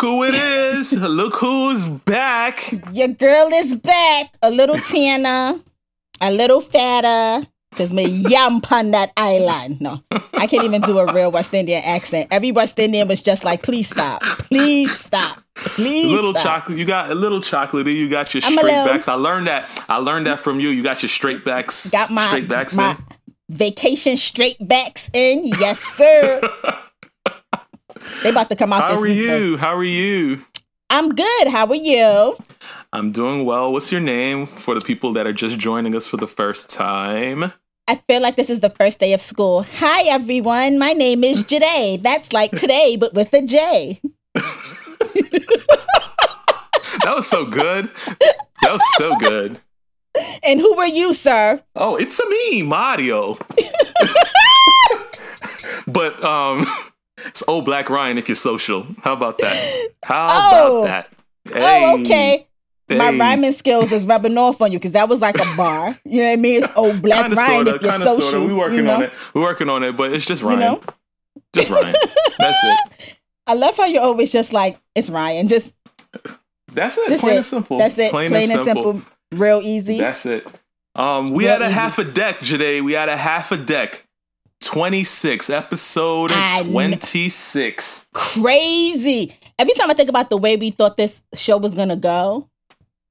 [0.00, 0.94] Look who it is.
[0.94, 2.72] Look who's back.
[2.90, 4.34] Your girl is back.
[4.40, 5.60] A little tanner,
[6.22, 7.46] a little fatter.
[7.74, 9.78] Cause me yum on that island.
[9.82, 12.28] No, I can't even do a real West Indian accent.
[12.30, 14.22] Every West Indian was just like, please stop.
[14.22, 15.42] Please stop.
[15.54, 16.10] Please.
[16.10, 16.62] A little stop.
[16.62, 16.78] chocolate.
[16.78, 17.94] You got a little chocolatey.
[17.94, 19.06] You got your I'm straight little- backs.
[19.06, 19.68] I learned that.
[19.90, 20.70] I learned that from you.
[20.70, 21.90] You got your straight backs.
[21.90, 22.96] Got my, straight backs my in.
[23.50, 25.44] vacation straight backs in.
[25.44, 26.40] Yes, sir.
[28.22, 29.56] they about to come out How are you?
[29.56, 30.44] How are you?
[30.90, 31.48] I'm good.
[31.48, 32.36] How are you?
[32.92, 33.72] I'm doing well.
[33.72, 37.52] What's your name for the people that are just joining us for the first time?
[37.86, 39.64] I feel like this is the first day of school.
[39.78, 40.78] Hi, everyone.
[40.78, 42.02] My name is Joyhdae.
[42.02, 44.00] That's like today, but with a J.
[47.04, 47.90] That was so good.
[48.62, 49.60] That was so good.
[50.42, 51.62] And who are you, sir?
[51.74, 53.38] Oh, it's a me, Mario.
[55.86, 56.66] but um,
[57.26, 58.86] it's old Black Ryan if you're social.
[59.02, 59.88] How about that?
[60.04, 60.82] How Oh.
[60.84, 61.08] about that?
[61.54, 62.46] Oh, Hey, okay.
[62.88, 65.96] My rhyming skills is rubbing off on you because that was like a bar.
[66.04, 66.62] You know what I mean?
[66.64, 68.22] It's old black Kinda, Ryan sorta, if you're kinda, social.
[68.30, 68.46] sorta.
[68.46, 68.94] We working you know?
[68.96, 69.12] on it.
[69.32, 70.58] We're working on it, but it's just Ryan.
[70.60, 70.82] know?
[71.54, 71.94] Just Ryan.
[72.38, 73.18] That's it.
[73.46, 75.46] I love how you're always just like, it's Ryan.
[75.46, 75.72] Just
[76.72, 77.08] That's it.
[77.08, 77.36] That's Plain it.
[77.36, 77.78] and simple.
[77.78, 78.10] That's it.
[78.10, 79.02] Plain, Plain, and simple.
[79.32, 79.98] Real easy.
[79.98, 80.46] That's it.
[80.96, 81.74] Um, we Real had a easy.
[81.74, 82.80] half a deck today.
[82.80, 84.04] We had a half a deck.
[84.60, 88.08] 26, episode I kn- 26.
[88.12, 89.34] Crazy.
[89.58, 92.48] Every time I think about the way we thought this show was gonna go,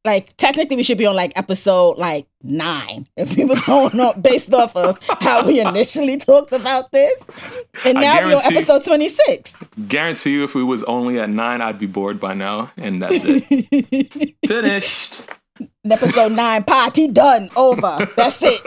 [0.06, 4.22] like technically we should be on like episode like nine if we was going on
[4.22, 7.26] based off of how we initially talked about this.
[7.86, 9.58] And now we're on episode 26.
[9.88, 13.24] Guarantee you, if we was only at nine, I'd be bored by now, and that's
[13.26, 14.36] it.
[14.48, 15.24] Finished.
[15.90, 18.62] episode nine party done over that's it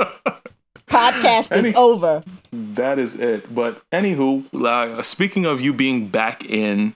[0.93, 3.55] podcast is over That is it.
[3.55, 6.95] But anywho, uh, speaking of you being back in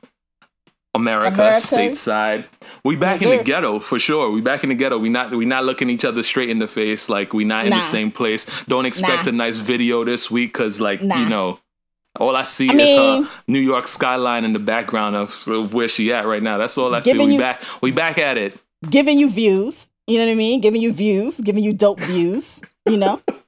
[0.95, 1.61] America, America?
[1.61, 2.45] stateside,
[2.85, 4.31] we back in the ghetto for sure.
[4.31, 4.99] We back in the ghetto.
[4.99, 7.09] We not we not looking each other straight in the face.
[7.09, 7.77] Like we not in Nah.
[7.77, 8.47] the same place.
[8.67, 9.31] Don't expect Nah.
[9.31, 11.17] a nice video this week because like Nah.
[11.23, 11.59] you know.
[12.19, 15.75] All I see I is mean- her New York skyline in the background of, of
[15.75, 16.57] where she at right now.
[16.57, 17.13] That's all I see.
[17.13, 17.61] We you- back.
[17.83, 18.59] We back at it.
[18.89, 22.61] giving you views you know what i mean giving you views giving you dope views
[22.89, 23.21] you know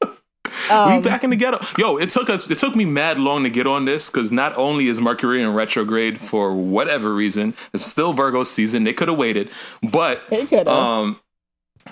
[0.70, 1.58] um, we back in the ghetto.
[1.76, 2.50] Yo, it took us.
[2.50, 5.54] It took me mad long to get on this because not only is Mercury in
[5.54, 8.84] retrograde for whatever reason, it's still Virgo season.
[8.84, 9.50] They could have waited,
[9.82, 10.22] but
[10.66, 11.20] um,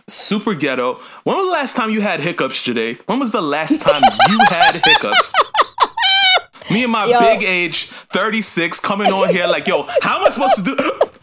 [0.09, 1.00] super ghetto.
[1.25, 2.94] When was the last time you had hiccups, today?
[3.06, 5.32] When was the last time you had hiccups?
[6.70, 7.20] Me and my Yo.
[7.20, 10.76] big age, 36, coming on here like, yo, how am I supposed to do?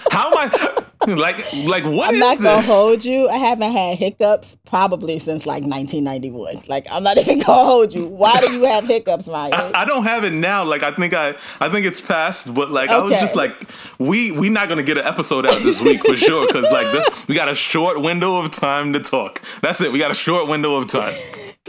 [0.10, 0.84] How am I?
[1.24, 2.68] Like, like what i'm not gonna this?
[2.68, 7.64] hold you i haven't had hiccups probably since like 1991 like i'm not even gonna
[7.66, 9.50] hold you why do you have hiccups Maya?
[9.54, 10.64] I, I don't have it now.
[10.64, 12.54] Like I think I, I think it's past.
[12.54, 13.70] But like I was just like,
[14.00, 16.46] we we not gonna get an episode out this week for sure.
[16.48, 19.42] Because like this, we got a short window of time to talk.
[19.62, 19.92] That's it.
[19.92, 21.14] We got a short window of time.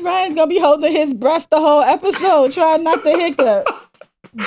[0.03, 3.67] ryan's gonna be holding his breath the whole episode trying not to hiccup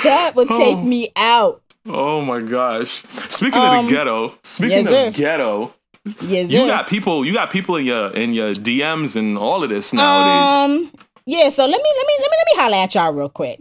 [0.04, 0.58] that would oh.
[0.58, 0.82] take Oh.
[0.82, 3.02] me out Oh my gosh.
[3.30, 5.74] Speaking of Um, the ghetto, speaking yes, of ghetto,
[6.22, 7.24] yes, you got people.
[7.24, 10.50] You got people in your in your DMs and all of this nowadays.
[10.50, 10.92] Um,
[11.26, 11.48] yeah.
[11.50, 13.60] So let me let me let me let me holler at y'all real quick.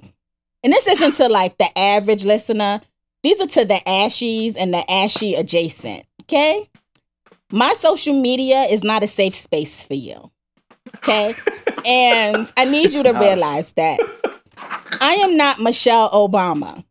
[0.63, 2.81] And this isn't to like the average listener.
[3.23, 6.03] These are to the ashies and the ashy adjacent.
[6.23, 6.69] Okay.
[7.51, 10.31] My social media is not a safe space for you.
[10.97, 11.33] Okay.
[11.85, 13.21] and I need you to It's us.
[13.21, 13.99] realize that
[14.99, 16.83] I am not Michelle Obama.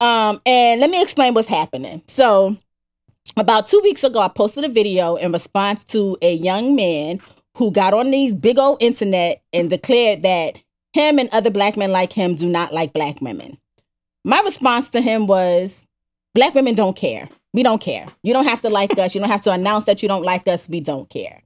[0.00, 2.02] Um, and let me explain what's happening.
[2.06, 2.56] So,
[3.36, 7.20] about two weeks ago, I posted a video in response to a young man
[7.56, 10.62] who got on these big old internet and declared that
[10.92, 13.58] him and other black men like him do not like black women.
[14.24, 15.86] My response to him was,
[16.36, 17.30] Black women don't care.
[17.54, 18.06] We don't care.
[18.22, 19.14] You don't have to like us.
[19.14, 20.68] You don't have to announce that you don't like us.
[20.68, 21.40] We don't care.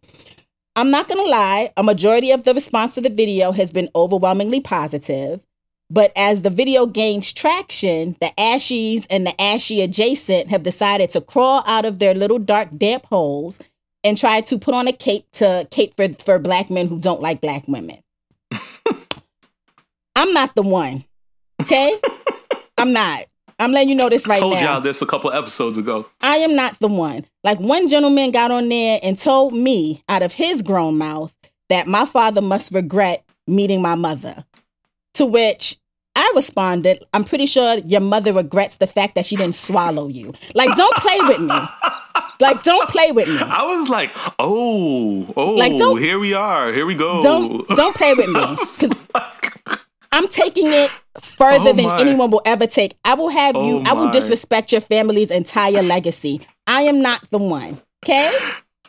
[0.75, 3.89] I'm not going to lie, a majority of the response to the video has been
[3.95, 5.47] overwhelmingly positive.
[5.91, 11.21] But as the video gains traction, the ashies and the ashy adjacent have decided to
[11.21, 13.61] crawl out of their little dark, damp holes
[14.05, 17.21] and try to put on a cape to cape for, for black men who don't
[17.21, 17.99] like black women.
[20.15, 21.05] I'm not the one.
[21.61, 22.01] Okay?
[22.79, 23.25] I'm not.
[23.59, 24.61] I'm letting you know this right Told now.
[24.61, 26.07] Told y'all this a couple episodes ago.
[26.23, 27.27] I am not the one.
[27.45, 31.35] Like one gentleman got on there and told me out of his grown mouth
[31.69, 34.45] that my father must regret meeting my mother.
[35.21, 35.77] To which
[36.17, 40.33] I responded, I'm pretty sure your mother regrets the fact that she didn't swallow you.
[40.55, 41.61] Like, don't play with me.
[42.41, 43.37] Like, don't play with me.
[43.43, 46.73] I was like, oh, oh, Like, don't- here we are.
[46.73, 47.21] Here we go.
[47.23, 48.43] Don't don't play with me.
[50.13, 50.91] I'm taking it
[51.21, 52.97] further Oh than anyone will ever take.
[53.05, 53.81] I will have you.
[53.81, 56.41] Oh I will disrespect your family's entire legacy.
[56.67, 57.79] I am not the one.
[58.07, 58.35] Okay,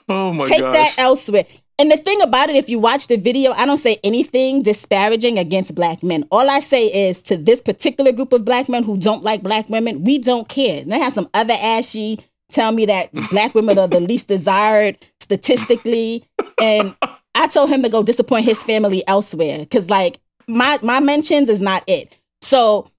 [0.07, 0.47] Oh my god.
[0.49, 0.73] take gosh.
[0.75, 1.45] that elsewhere.
[1.81, 5.39] And the thing about it, if you watch the video, I don't say anything disparaging
[5.39, 6.27] against black men.
[6.29, 9.67] All I say is to this particular group of black men who don't like black
[9.67, 10.83] women, we don't care.
[10.83, 12.19] And I have some other ashy
[12.51, 16.23] tell me that black women are the least desired statistically.
[16.61, 16.95] And
[17.33, 19.65] I told him to go disappoint his family elsewhere.
[19.65, 22.15] Cause like my my mentions is not it.
[22.43, 22.91] So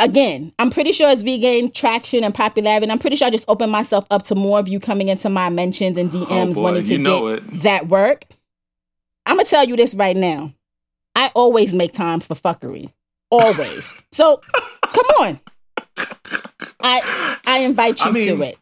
[0.00, 3.30] again, I'm pretty sure as we gain traction and popularity, and I'm pretty sure I
[3.30, 6.54] just opened myself up to more of you coming into my mentions and DMs Oh,
[6.54, 7.60] boy, wanting to get it.
[7.62, 8.24] that work.
[9.26, 10.52] I'm gonna tell you this right now.
[11.14, 12.92] I always make time for fuckery.
[13.30, 13.88] Always.
[14.12, 14.40] so
[14.82, 15.40] come on.
[16.82, 18.58] I I invite you I mean, to it.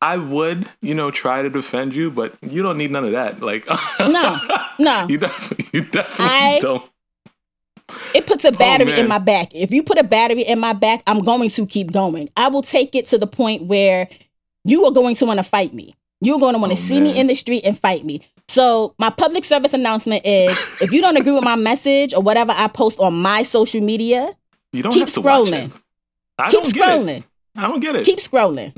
[0.00, 3.40] I would, you know, try to defend you, but you don't need none of that.
[3.40, 3.66] Like,
[4.00, 4.36] No,
[4.78, 5.06] no.
[5.08, 6.84] you definitely, you definitely I- don't.
[8.14, 9.08] It puts a oh, battery in Oh, man.
[9.08, 9.54] my back.
[9.54, 12.28] If you put a battery in my back, I'm going to keep going.
[12.36, 14.08] I will take it to the point where
[14.64, 15.94] you are going to want to fight me.
[16.20, 18.20] You're going to want to Oh, see me in the street and fight me.
[18.48, 20.50] So, my public service announcement is
[20.80, 24.28] if you don't agree with my message or whatever I post on my social media,
[24.72, 25.72] You don't keep have to watch scrolling.
[26.50, 27.18] keep don't get scrolling.
[27.18, 27.24] it.
[27.56, 28.04] I don't get it.
[28.04, 28.72] Keep scrolling.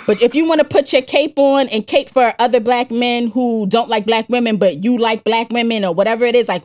[0.06, 3.28] But if you want to put your cape on and cape for other black men
[3.30, 6.62] who don't like black women, but you like black women or whatever it is, like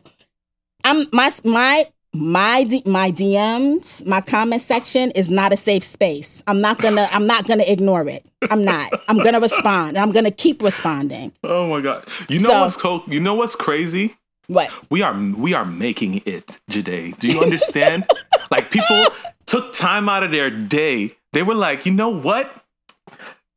[0.83, 1.83] I'm my my
[2.13, 6.43] my D, my DMs, my comment section is not a safe space.
[6.47, 8.25] I'm not gonna I'm not gonna ignore it.
[8.49, 8.89] I'm not.
[9.07, 9.97] I'm gonna respond.
[9.97, 11.31] I'm gonna keep responding.
[11.43, 12.05] oh my god.
[12.27, 14.17] You know So- what's co- You know what's crazy?
[14.47, 14.69] What?
[14.89, 17.17] We are we are making it, Joyhdae.
[17.17, 18.05] Do you understand?
[18.51, 19.05] like people
[19.45, 21.15] took time out of their day.
[21.31, 22.51] They were like, you know what?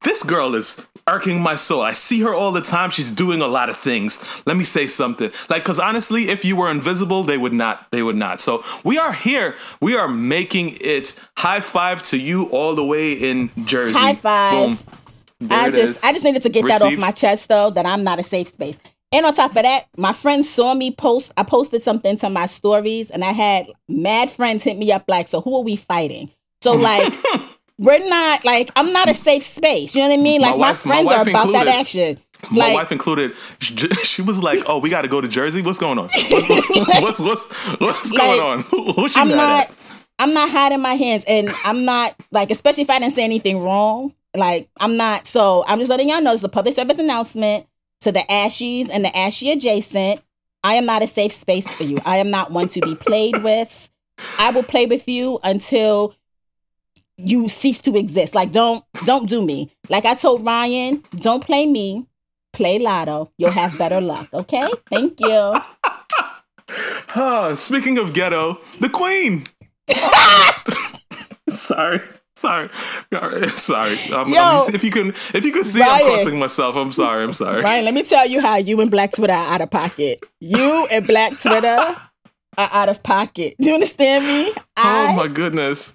[0.05, 1.83] This girl is irking my soul.
[1.83, 2.91] I see her all the time.
[2.91, 4.19] She's doing a lot of things.
[4.47, 5.31] Let me say something.
[5.49, 7.91] Like, cause honestly, if you were invisible, they would not.
[7.91, 8.41] They would not.
[8.41, 9.56] So we are here.
[9.81, 11.15] We are making it.
[11.37, 13.99] High five to you all the way in Jersey.
[13.99, 14.69] High five.
[14.69, 14.79] Boom.
[15.41, 16.05] There I it just is.
[16.05, 18.49] I just needed to get that off my chest though that I'm not a safe
[18.49, 18.79] space.
[19.12, 21.33] And on top of that, my friends saw me post.
[21.37, 25.29] I posted something to my stories, and I had mad friends hit me up like,
[25.29, 26.31] "So who are we fighting?"
[26.62, 27.15] So like,
[27.79, 29.94] we're not like I'm not a safe space.
[29.94, 30.41] You know what I mean?
[30.41, 32.19] Like my, wife- my friends are wife about that action.
[32.50, 33.32] My Like wife included.
[34.05, 35.62] She, was like, "Oh, we got to go to Jersey.
[35.62, 36.09] What's going on?
[36.31, 37.44] What's what's what's,
[37.81, 38.61] what's going on?
[38.65, 39.71] Who, who she I'm mad not.
[39.71, 39.75] at?"
[40.19, 43.61] I'm not hiding my hands, and I'm not like, especially if I didn't say anything
[43.62, 44.15] wrong.
[44.37, 45.27] Like I'm not.
[45.27, 47.67] So I'm just letting y'all know it's a public service announcement
[48.03, 50.20] to the Ashies and the Ashy adjacent.
[50.62, 51.99] I am not a safe space for you.
[52.05, 53.91] I am not one to be played with.
[54.38, 56.15] I will play with you until
[57.17, 58.35] you cease to exist.
[58.35, 59.71] Like don't don't do me.
[59.89, 62.07] Like I told Ryan, don't play me.
[62.53, 63.33] Play Lotto.
[63.39, 64.29] You'll have better luck.
[64.33, 64.69] Okay.
[64.91, 65.55] Thank you.
[67.09, 69.45] Huh, speaking of ghetto, the Queen.
[71.49, 72.01] sorry.
[72.37, 72.69] Sorry,
[73.57, 73.97] sorry.
[74.13, 76.07] I'm, Yo, I'm- if you can, if you can see, Ryan.
[76.07, 76.75] I'm crossing myself.
[76.77, 77.23] I'm sorry.
[77.25, 77.63] I'm sorry.
[77.63, 80.25] Ryan, let me tell you how you and Black Twitter are out of pocket.
[80.41, 81.99] You and Black Twitter are
[82.59, 83.55] out of pocket.
[83.61, 84.53] Do you understand me?
[84.77, 85.93] Oh my goodness.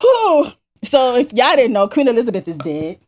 [0.00, 0.48] whew.
[0.84, 2.98] So if y'all didn't know, Queen Elizabeth is dead.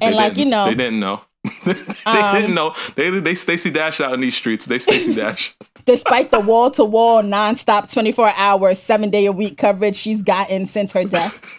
[0.00, 1.20] And They like you know, they didn't know.
[1.64, 1.72] they
[2.06, 2.74] Um, didn't know.
[2.94, 4.66] They they Stacey Dash out in these streets.
[4.66, 5.54] They Stacey Dash.
[5.84, 10.66] despite the wall to wall, nonstop, 24 hours, seven day a week coverage she's gotten
[10.66, 11.40] since her death.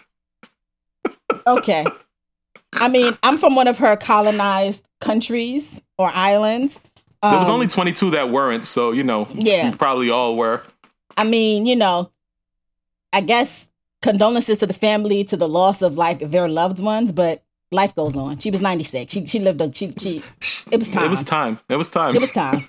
[1.46, 1.84] Okay.
[2.74, 6.80] I mean, I'm from one of her colonized countries or islands.
[7.22, 9.72] There was Um, only 22 that weren't, so you know, Yeah.
[9.72, 10.62] probably all were.
[11.16, 12.10] I mean, you know,
[13.12, 13.68] I guess
[14.04, 17.42] condolences to the family to the loss of like their loved ones, but
[17.72, 18.38] life goes on.
[18.38, 19.12] She was 96.
[19.12, 20.22] She she lived a she she
[20.70, 21.06] it was time.
[21.06, 21.58] It was time.
[21.68, 22.14] It was time.
[22.14, 22.68] It was time.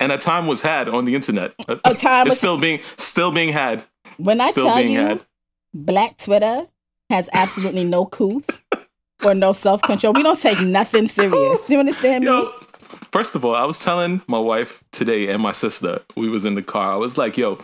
[0.00, 1.54] and, a time was had on the internet.
[1.68, 3.84] A time it's was still being still being had.
[4.16, 5.20] when I still tell you had.
[5.72, 6.66] Black Twitter
[7.10, 8.64] has absolutely no couth
[9.24, 10.14] or no self control.
[10.14, 11.66] We don't take nothing serious.
[11.66, 12.30] Do you understand me?
[12.30, 12.50] Yo,
[13.12, 16.54] first of all, I was telling my wife today and my sister, we was in
[16.54, 16.92] the car.
[16.92, 17.58] I was like, yo,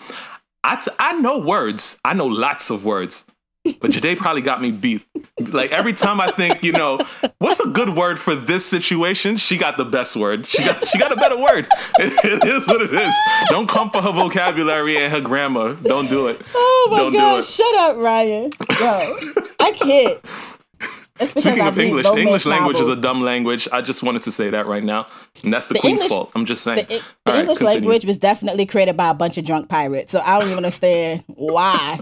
[0.64, 1.98] I, t- I know words.
[2.04, 3.25] I know lots of words.
[3.80, 5.04] But Joyhdae probably got me beat.
[5.40, 7.00] Like every time I think, you know,
[7.38, 9.36] what's a good word for this situation?
[9.36, 10.46] She got the best word.
[10.46, 11.66] She got she got a better word.
[11.98, 13.12] It, it is what it is.
[13.48, 15.75] Don't come for her vocabulary and her grammar.
[15.82, 16.40] Don't do it.
[16.54, 17.44] Oh my Don't do it.
[17.44, 18.52] shut up, Ryan.
[18.78, 19.16] Yo,
[19.58, 20.20] I can't.
[21.20, 23.68] Speaking of English, English language is a dumb language.
[23.73, 25.06] I just wanted to say that right now.
[25.42, 26.32] And that's the, The Queen's English- fault.
[26.35, 26.87] I'm just saying.
[26.88, 27.80] The, the right, English continue.
[27.80, 30.12] language was definitely created by a bunch of drunk pirates.
[30.12, 32.00] So I don't even understand why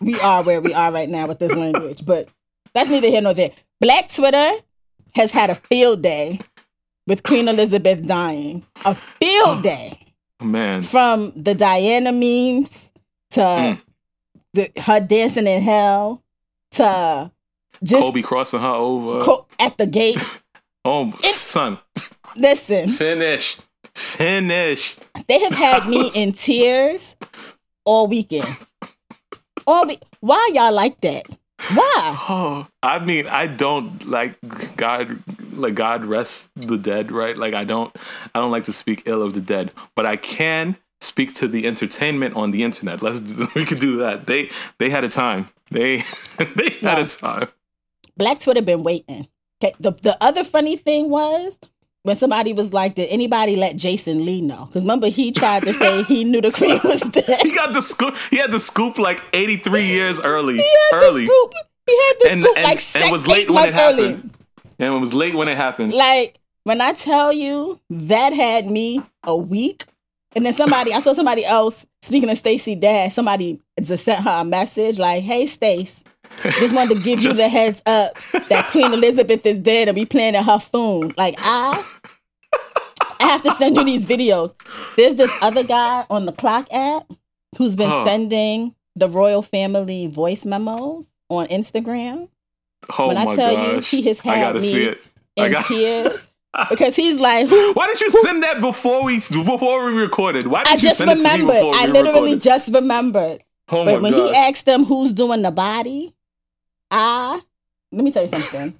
[0.00, 2.04] we are where we are right now with this language.
[2.06, 2.28] But
[2.74, 3.50] that's neither here nor there.
[3.80, 4.52] Black Twitter
[5.14, 6.40] has had a field day
[7.06, 8.64] with Queen Elizabeth dying.
[8.84, 9.98] A field day
[10.42, 10.82] Man.
[10.82, 12.90] from the Diana memes
[13.32, 13.80] to Mm.
[14.54, 16.22] the, her dancing in hell
[16.72, 17.30] to
[17.84, 19.20] just Kobe crossing her over.
[19.20, 20.18] co- at the gate.
[20.84, 21.78] oh, son,
[22.36, 23.58] Listen, finish,
[23.94, 24.96] finish.
[25.28, 27.16] they have had me in tears
[27.84, 28.48] all weekend.
[29.66, 31.26] All be- Why y'all like that?
[31.72, 32.16] Why?
[32.28, 34.36] Oh, I mean, I don't like
[34.76, 35.22] God.
[35.52, 37.36] Like God rest the dead, right?
[37.38, 37.94] Like I don't,
[38.34, 41.64] I don't like to speak ill of the dead, but I can speak to the
[41.66, 43.00] entertainment on the internet.
[43.00, 43.20] Let's
[43.54, 44.26] we could do that.
[44.26, 45.48] They they had a time.
[45.70, 45.98] They
[46.38, 47.04] they had Yeah.
[47.04, 47.48] a time.
[48.16, 49.26] Black Twitter been waiting.
[49.62, 49.74] Okay.
[49.80, 51.58] The the other funny thing was
[52.02, 55.74] when somebody was like, "Did anybody let Jason Lee know?" Because remember he tried to
[55.74, 57.40] say he knew the queen was dead.
[57.42, 58.14] He got the scoop.
[58.30, 60.54] He had the scoop like eighty three years early.
[60.58, 61.22] He had early.
[61.22, 61.54] the scoop.
[61.86, 64.08] He had the And- scoop and- like and six, was late when it early.
[64.12, 64.30] happened.
[64.78, 65.92] And it was late when it happened.
[65.92, 69.84] Like when I tell you that had me a week,
[70.36, 73.14] and then somebody I saw somebody else speaking of Stacey Dash.
[73.14, 76.02] Somebody just sent her a message like, "Hey Stace,
[76.42, 78.16] just wanted to give you the heads up
[78.48, 81.84] that Queen Elizabeth is dead and we playing at her phone." Like I,
[83.20, 84.54] I have to send you these videos.
[84.96, 87.04] There's this other guy on the Clock app
[87.56, 88.04] who's been Huh.
[88.04, 92.28] sending the royal family voice memos on Instagram.
[92.98, 93.90] Oh when I tell you, gosh!
[93.90, 95.02] he has I had gotta me see it.
[95.38, 96.28] I in got- tears
[96.70, 100.46] because he's like, "Who Why didn't you send that before we before we recorded?
[100.46, 101.54] Why did I you just send it to me remembered.
[101.54, 102.42] before we I literally recorded?
[102.42, 103.42] just remembered.
[103.70, 104.28] Oh but when god!
[104.28, 106.14] he asked them who's doing the body,
[106.94, 107.40] I
[107.92, 108.78] let me tell you something.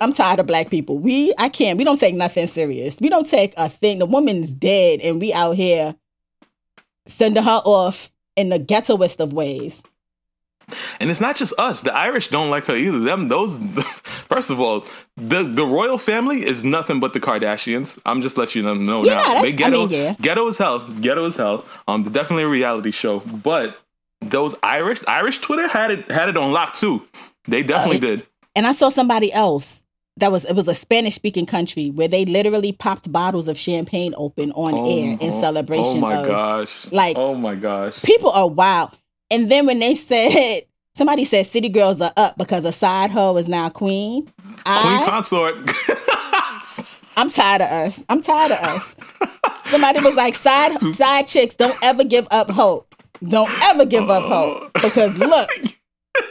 [0.00, 0.98] I'm tired of black people.
[0.98, 1.78] We I can't.
[1.78, 3.00] We don't take nothing serious.
[3.00, 3.98] We don't take a thing.
[3.98, 5.94] The woman's dead, and we out here
[7.06, 9.82] sending her off in the ghettoest of ways.
[11.00, 11.82] and it's not just us.
[11.82, 12.98] The Irish don't like her either.
[12.98, 13.56] Them those.
[14.28, 14.84] First of all,
[15.16, 17.98] the the royal family is nothing but the Kardashians.
[18.04, 19.22] I'm just letting you know Yeah, now.
[19.24, 20.14] that's- They I ghetto, mean, yeah.
[20.20, 20.80] ghetto as hell.
[20.80, 21.64] Ghetto as hell.
[21.88, 23.78] Um, they're definitely a reality show, but
[24.22, 27.06] those Irish Irish Twitter had it had it on lock too.
[27.46, 28.26] They definitely it- did.
[28.54, 29.82] And I saw somebody else
[30.16, 34.14] that was it was a Spanish speaking country where they literally popped bottles of champagne
[34.16, 36.90] open on oh, air in oh, oh celebration Oh my of gosh!
[36.90, 38.00] like- oh my gosh!
[38.02, 38.96] people are wild.
[39.30, 40.62] And then when they said
[40.94, 45.04] somebody said city girls are up because a side hoe is now queen, Queen I
[45.06, 45.56] consort.
[47.18, 48.04] I'm tired of us.
[48.08, 48.96] I'm tired of us.
[49.66, 52.94] Somebody was like side side chicks don't ever give up hope.
[53.22, 54.80] Don't ever give up hope oh.
[54.82, 55.48] because look,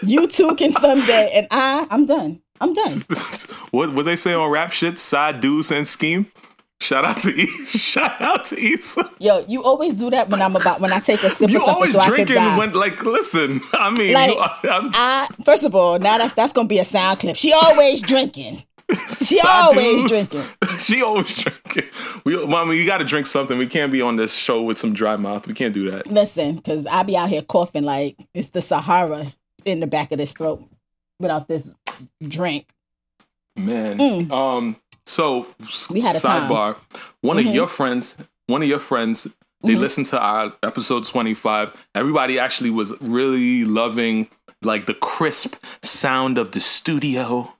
[0.02, 1.32] you too can someday.
[1.34, 2.42] And I, I'm done.
[2.62, 3.04] I'm done.
[3.72, 5.00] what what they say on rap shit?
[5.00, 6.28] Side dudes and scheme.
[6.82, 7.78] Shout out to Issa.
[7.78, 9.10] Shout out to Issa.
[9.20, 11.66] Yo, you always do that when I'm about when I take a sip You of
[11.66, 12.58] something always so I can drinking die.
[12.58, 13.62] when like listen.
[13.74, 17.20] I mean, Like, I'm, I first of all, now that's that's gonna be a sound
[17.20, 17.36] clip.
[17.36, 18.64] She always drinking.
[19.26, 20.44] She always drinking.
[20.80, 21.90] she always drinking.
[22.24, 23.58] We, mommy, you got to drink something.
[23.58, 25.48] We can't be on this show with some dry mouth.
[25.48, 26.08] We can't do that.
[26.08, 29.26] Listen, because I be out here coughing like it's the Sahara
[29.66, 30.64] in the back of this throat
[31.20, 31.74] without this
[32.28, 32.68] drink.
[33.58, 33.98] Man.
[33.98, 34.32] Mm.
[34.32, 34.76] Um.
[35.06, 35.48] So
[35.90, 36.50] We had a time.
[36.50, 36.78] sidebar.
[37.22, 37.48] One Mhm.
[37.50, 38.16] of your friends.
[38.48, 39.28] One of your friends.
[39.64, 39.80] They Mhm.
[39.80, 41.72] listened to our episode twenty five.
[41.96, 44.28] Everybody actually was really loving
[44.62, 47.54] like the crisp sound of the studio.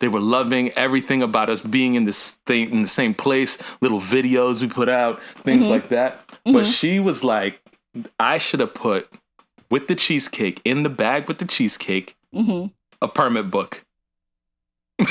[0.00, 3.58] They were loving everything about us being in this thing in the same place.
[3.80, 5.70] Little videos we put out, things Mhm.
[5.70, 6.20] like that.
[6.44, 6.72] But Mhm.
[6.72, 7.60] she was like,
[8.18, 9.08] I should have put
[9.70, 12.66] with the cheesecake in the bag with the cheesecake hmm
[13.02, 13.84] a permit book.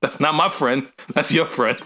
[0.00, 0.88] That's not my friend.
[1.14, 1.78] That's your friend.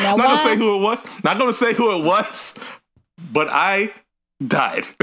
[0.00, 1.04] Now Not gonna say who it was.
[1.22, 2.54] Not gonna say who it was.
[3.32, 3.92] But I
[4.46, 4.86] died.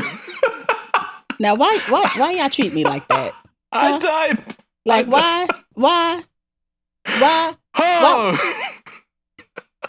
[1.42, 1.80] Now why?
[1.88, 2.06] Why?
[2.18, 3.34] Why y'all treat me like that?
[3.72, 4.44] I died.
[4.86, 5.48] Like why?
[5.74, 6.24] Why?
[7.06, 7.54] Why?
[7.76, 8.66] Oh.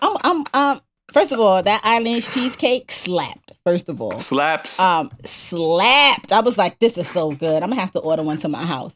[0.02, 0.16] I'm.
[0.24, 0.44] I'm.
[0.76, 0.80] Um.
[1.12, 3.52] First of all, that Eileen's cheesecake slapped.
[3.66, 4.78] First of all, Slaps.
[4.78, 6.32] um, slapped.
[6.32, 7.62] I was like, this is so good.
[7.62, 8.94] I'm gonna have to order one to my house.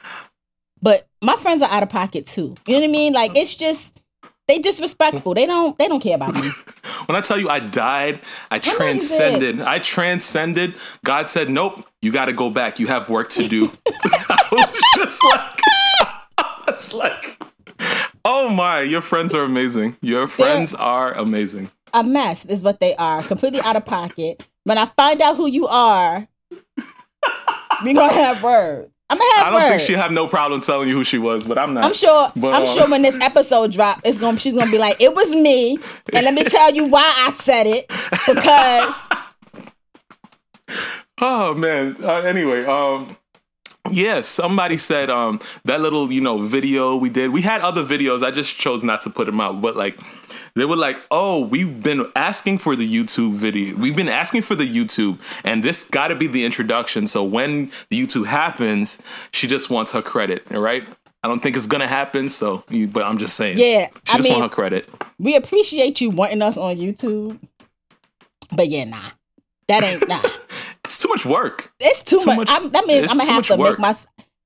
[0.81, 2.55] But my friends are out of pocket too.
[2.67, 3.13] You know what I mean?
[3.13, 4.01] Like it's just
[4.47, 5.35] they disrespectful.
[5.35, 5.77] They don't.
[5.79, 6.51] They don't care about me.
[7.07, 9.61] when I tell you I died, I transcended.
[9.61, 10.75] I transcended.
[11.05, 12.79] God said, Nope, you gotta go back.
[12.79, 13.73] You have work to do.
[13.89, 15.61] I was just like
[16.69, 17.39] it's like
[18.27, 19.97] Oh my, your friends are amazing.
[20.01, 21.71] Your friends are amazing.
[21.93, 23.23] A mess is what they are.
[23.23, 24.47] Completely out of pocket.
[24.65, 26.27] When I find out who you are,
[27.85, 28.91] we're gonna have words.
[29.11, 29.47] I'm gonna have words.
[29.47, 29.69] I don't words.
[29.69, 31.85] think she'd have no problem telling you who she was, but I'm not.
[31.85, 32.31] I'm sure.
[32.35, 34.39] But, I'm uh, sure when this episode drop, it's gonna.
[34.39, 35.79] She's gonna be like, "It was me,"
[36.13, 37.87] and let me tell you why I said it
[38.27, 38.95] because
[41.21, 41.97] Oh man.
[42.03, 43.17] Uh, anyway, um,
[43.91, 47.31] Yeah, somebody said um that little, you know, video we did.
[47.31, 48.23] We had other videos.
[48.23, 49.99] I just chose not to put them out, but like
[50.57, 53.77] they were like, "Oh, we've been asking for the YouTube video.
[53.77, 57.07] We've been asking for the YouTube, and this got to be the introduction.
[57.07, 58.99] So when the YouTube happens,
[59.33, 60.85] she just wants her credit, right?
[61.23, 62.29] I don't think it's gonna happen.
[62.29, 64.89] So, you, but I'm just saying, Yeah, she I just mean, want her credit.
[65.19, 67.39] we appreciate you wanting us on YouTube,
[68.53, 69.01] but yeah, nah,
[69.69, 70.21] that ain't nah.
[70.85, 71.73] It's too much work.
[71.81, 72.37] It's too, Too much.
[72.37, 73.79] much- I'm, that means I'm gonna have to work.
[73.79, 73.95] make my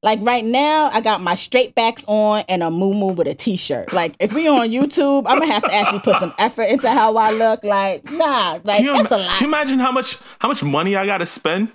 [0.02, 0.90] like right now.
[0.92, 3.92] I got my straight backs on and a moo with a t-shirt.
[3.92, 7.16] Like if we on YouTube, I'm gonna have to actually put some effort into how
[7.16, 7.64] I look.
[7.64, 9.30] Like nah, like you, that's a lot.
[9.38, 11.70] can you imagine how much how much money I gotta spend?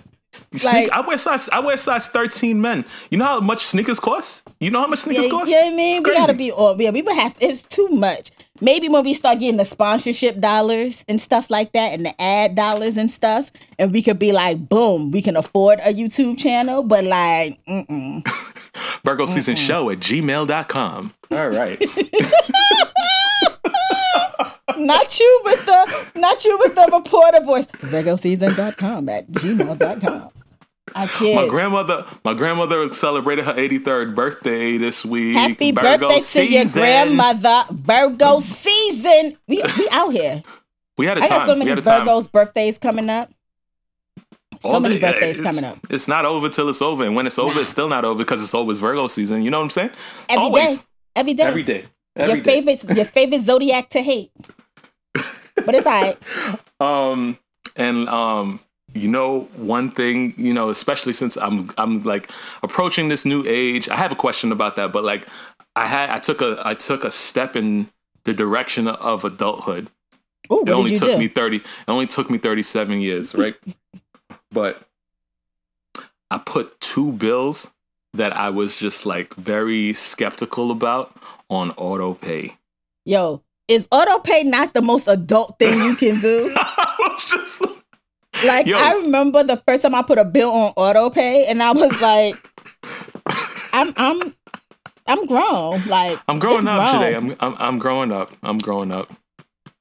[0.54, 2.84] Sneak- I wear size I wear size 13 men.
[3.10, 4.42] You know how much sneakers cost?
[4.58, 5.50] You know how much yeah, sneakers you know cost?
[5.50, 6.02] what I mean?
[6.02, 6.80] We gotta be on.
[6.80, 7.36] Yeah, we would have.
[7.40, 8.30] It's too much.
[8.60, 12.54] Maybe when we start getting the sponsorship dollars and stuff like that, and the ad
[12.54, 16.84] dollars and stuff, and we could be like, boom, we can afford a YouTube channel.
[16.84, 18.24] But like, mm-mm.
[19.04, 21.14] Virgo season show at gmail.com.
[21.32, 21.80] All right.
[24.76, 27.66] not you with the not you with the reporter voice.
[27.66, 30.30] VirgoSeason.com at gmail.com.
[30.94, 35.34] I my grandmother my grandmother celebrated her 83rd birthday this week.
[35.36, 39.36] Happy Virgo birthday to your grandmother, Virgo season.
[39.48, 40.42] We we out here.
[40.98, 41.32] We had a I time.
[41.34, 42.06] I got so many had a time.
[42.06, 43.30] Virgos birthdays coming up.
[44.60, 45.78] So All many day- birthdays it's- coming up.
[45.90, 47.04] It's not over till it's over.
[47.04, 47.60] And when it's over, Nah.
[47.62, 48.70] it's still not over because it's over.
[48.70, 49.42] It's Virgo season.
[49.42, 49.90] You know what I'm saying?
[50.28, 50.78] Every Always.
[50.78, 50.84] day.
[51.16, 51.42] Every day.
[51.44, 51.84] Every day.
[52.16, 52.62] Every your day.
[52.62, 54.30] favorite your favorite zodiac to hate.
[55.66, 56.18] But it's all right.
[56.80, 57.38] Um
[57.76, 58.60] and um
[58.94, 62.30] you know one thing you know especially since i'm i'm like
[62.62, 65.26] approaching this new age i have a question about that but like
[65.76, 67.88] i had i took a i took a step in
[68.24, 69.88] the direction of adulthood
[70.52, 71.18] Ooh, it only did you took do?
[71.18, 73.56] me 30 it only took me 37 years right
[74.50, 74.82] but
[76.30, 77.70] i put two bills
[78.12, 81.16] that i was just like very skeptical about
[81.50, 82.56] on auto pay
[83.06, 86.54] Yo, is auto pay not the most adult thing you can do?
[86.56, 87.60] I was just
[88.46, 88.76] like, Yo.
[88.78, 92.00] I remember the first time I put a bill on auto pay and I was
[92.00, 92.36] like
[93.72, 94.34] I'm I'm
[95.06, 95.84] I'm grown.
[95.86, 97.02] Like i'm growing up grown.
[97.02, 99.12] today I'm, I'm i'm growing up i'm growing up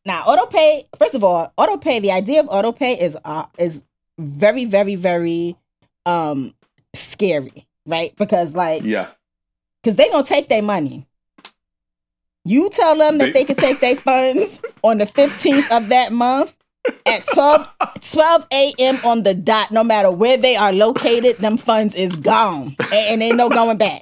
[0.06, 0.84] Now, auto pay.
[1.00, 2.00] First of all, auto pay.
[2.00, 3.84] The idea of auto pay is uh, is
[4.20, 5.56] very, very, very
[6.06, 6.54] um
[6.94, 8.14] scary, right?
[8.18, 9.12] Because like, yeah
[9.82, 11.08] because they gonna take their money.
[12.46, 16.12] You tell them that They- they, can take their funds on the fifteenth of that
[16.12, 16.56] month
[17.06, 17.68] at 12,
[18.12, 19.00] 12 a.m.
[19.06, 19.72] on the dot.
[19.72, 23.78] No matter where they are located, them funds is gone, and, and ain't no going
[23.78, 24.02] back.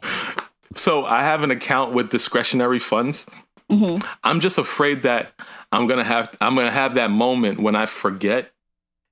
[0.75, 3.25] So I have an account with discretionary funds.
[3.69, 4.03] Mhm.
[4.23, 5.31] I'm just afraid that
[5.71, 8.51] I'm gonna have I'm gonna have that moment when I forget,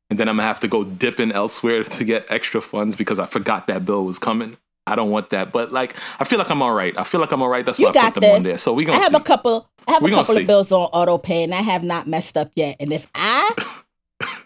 [0.10, 3.25] and then I'm gonna have to go dipping elsewhere to get extra funds because I
[3.25, 4.58] forgot that bill was coming.
[4.89, 6.97] I don't want that, but like I feel like I'm all right.
[6.97, 7.65] I feel like I'm all right.
[7.65, 8.58] That's You why I got put them on there.
[8.58, 9.17] So we gonna I have see.
[9.17, 9.69] a couple.
[9.88, 12.38] I have We a couple of bills on auto pay, and I have not messed
[12.38, 12.78] up yet.
[12.80, 13.54] And if I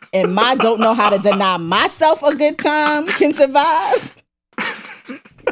[0.14, 4.16] and my don't know how to deny myself a good time can survive,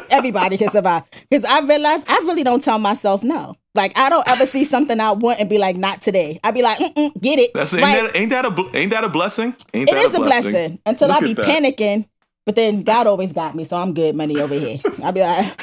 [0.10, 1.04] everybody can survive.
[1.30, 3.56] Because I realize I really don't tell myself no.
[3.74, 6.40] Like I don't ever see something I want and be like, not today.
[6.44, 7.52] I'd be like, get it.
[7.54, 8.04] That's ain't Right.
[8.04, 9.56] that, ain't that a ain't that a blessing?
[9.74, 12.06] Ain't It that is a blessing until Look I be panicking.
[12.46, 14.78] But then God always got me, so I'm good money over here.
[15.04, 15.62] I'll be like,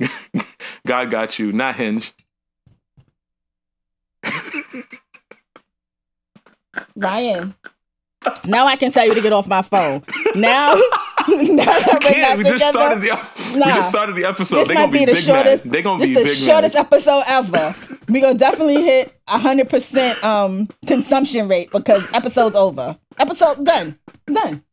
[0.86, 2.12] God got you, not Hinge.
[6.96, 7.54] Ryan.
[8.44, 10.02] Now I can tell you to get off my phone.
[10.34, 10.74] Now,
[11.28, 14.56] now that we're not we just together, started the ep- we just started the episode.
[14.58, 15.64] this They might be, the shortest.
[15.64, 15.72] mad.
[15.72, 16.86] They gonna this be the big shortest mad.
[16.86, 17.74] episode ever.
[18.08, 22.96] We're gonna definitely hit hundred percent um consumption rate because episode's over.
[23.18, 23.96] Episode done.
[24.26, 24.64] Done.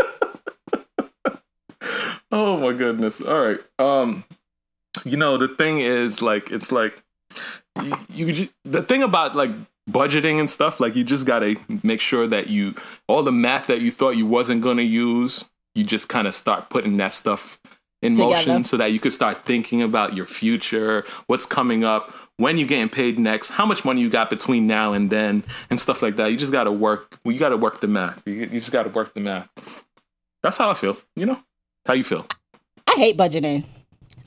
[2.32, 3.22] Oh my goodness.
[3.22, 3.60] All right.
[3.78, 4.24] Um
[5.06, 7.04] you know, the thing is like it's like
[7.82, 9.52] you, you the thing about like
[9.89, 12.76] budgeting and stuff like you just got to make sure that you
[13.08, 16.34] all the math that you thought you wasn't going to use, you just kind of
[16.34, 17.60] start putting that stuff
[18.02, 18.34] in Together.
[18.36, 22.67] motion so that you could start thinking about your future, what's coming up, when you're
[22.67, 26.17] getting paid next, how much money you got between now and then and stuff like
[26.17, 26.28] that.
[26.32, 28.22] You just got to work you got to work the math.
[28.26, 29.50] You, you just got to work the math.
[30.41, 31.39] That's how I feel, you know?
[31.86, 32.26] How you feel?
[32.88, 33.65] I hate budgeting.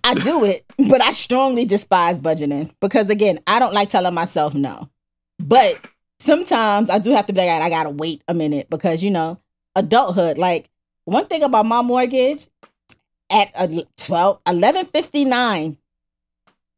[0.04, 4.54] I do it, but I strongly despise budgeting because again, I don't like telling myself
[4.54, 4.88] no.
[5.38, 5.88] But
[6.18, 9.38] sometimes I do have to be like, I gotta wait a minute because you know,
[9.74, 10.38] adulthood.
[10.38, 10.68] Like
[11.04, 12.46] one thing about my mortgage
[13.30, 15.76] at a 12, 11.59,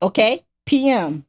[0.02, 1.24] okay, p.m.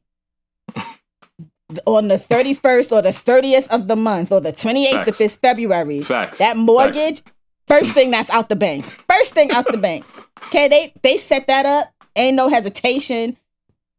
[1.86, 6.02] on the 31st or the 30th of the month or the 28th if it's February,
[6.02, 6.38] Facts.
[6.38, 7.22] that mortgage
[7.70, 8.84] First thing that's out the bank.
[8.84, 10.04] First thing out the bank.
[10.46, 11.86] Okay, they they set that up.
[12.16, 13.36] Ain't no hesitation.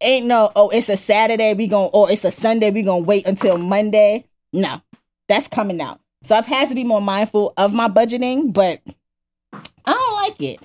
[0.02, 3.26] Ain't no oh it's a Saturday we going or it's a Sunday we gonna wait
[3.26, 4.26] until Monday.
[4.52, 4.82] No,
[5.30, 6.02] that's coming out.
[6.24, 8.82] So I've had to be more mindful of my budgeting, but
[9.86, 10.60] I don't like it.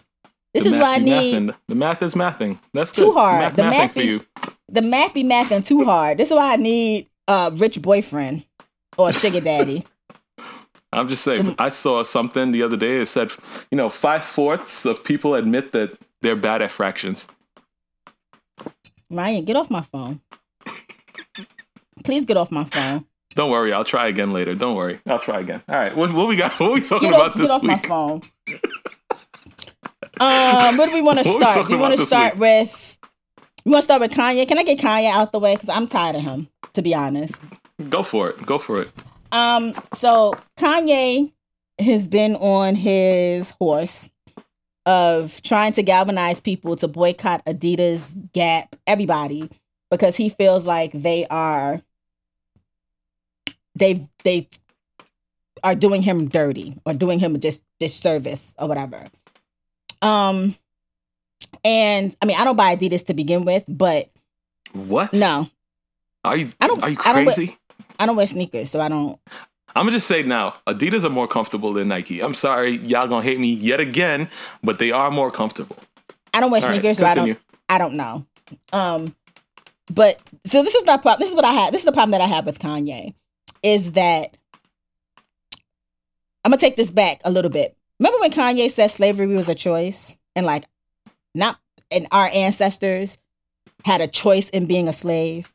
[0.52, 1.54] This The is why I need mathing.
[1.68, 2.58] The math is mathing.
[2.74, 3.14] That's Too good.
[3.14, 3.40] hard.
[3.42, 4.24] Math, The math for be- you.
[4.68, 6.18] the math be mathing too hard.
[6.18, 8.44] This is why I need a rich boyfriend
[8.98, 9.84] or a sugar daddy.
[10.96, 11.54] I'm just saying.
[11.58, 13.00] I saw something the other day.
[13.02, 13.30] It said,
[13.70, 17.28] you know, five fourths of people admit that they're bad at fractions.
[19.10, 20.20] Ryan, get off my phone.
[22.02, 23.04] Please get off my phone.
[23.34, 24.54] Don't worry, I'll try again later.
[24.54, 25.62] Don't worry, I'll try again.
[25.68, 26.58] All right, what, what we got?
[26.60, 28.22] What we talking Get about off, this get off my phone.
[30.20, 31.68] um, where do we want to What start?
[31.68, 32.40] We want to start week?
[32.40, 32.98] with.
[33.66, 34.48] We want to start with Kanye.
[34.48, 35.54] Can I get Kanye out the way?
[35.54, 37.40] Because I'm tired of him, to be honest.
[37.90, 38.46] Go for it.
[38.46, 38.90] Go for it.
[39.32, 41.32] Um, so Kanye
[41.78, 44.08] has been on his horse
[44.86, 49.50] of trying to galvanize people to boycott Adidas, Gap, everybody,
[49.90, 51.80] because he feels like they are
[53.74, 54.48] they they
[55.62, 59.04] are doing him dirty or doing him a dis- disservice or whatever.
[60.02, 60.54] Um
[61.64, 64.08] and I mean I don't buy Adidas to begin with, but
[64.72, 65.12] What?
[65.14, 65.48] no,
[66.24, 66.48] Are you?
[66.60, 67.56] I don't- Are you crazy?
[67.98, 69.18] I don't wear sneakers, so I don't
[69.76, 72.22] I'm gonna just say now, Adidas are more comfortable than Nike.
[72.22, 74.30] I'm sorry, y'all gonna hate me yet again,
[74.62, 75.76] but they are more comfortable.
[76.32, 78.26] I don't wear All right, sneakers, so I don't I don't know.
[78.72, 79.14] Um,
[79.92, 81.16] but so this is the problem.
[81.20, 81.74] This is what I had.
[81.74, 83.12] This is the problem that I have with Kanye,
[83.62, 84.38] is that
[86.42, 87.76] I'm gonna take this back a little bit.
[88.00, 90.64] Remember when Kanye said slavery was a choice, and like,
[91.34, 91.58] not
[91.90, 93.18] and our ancestors
[93.84, 95.52] had a choice in being a slave,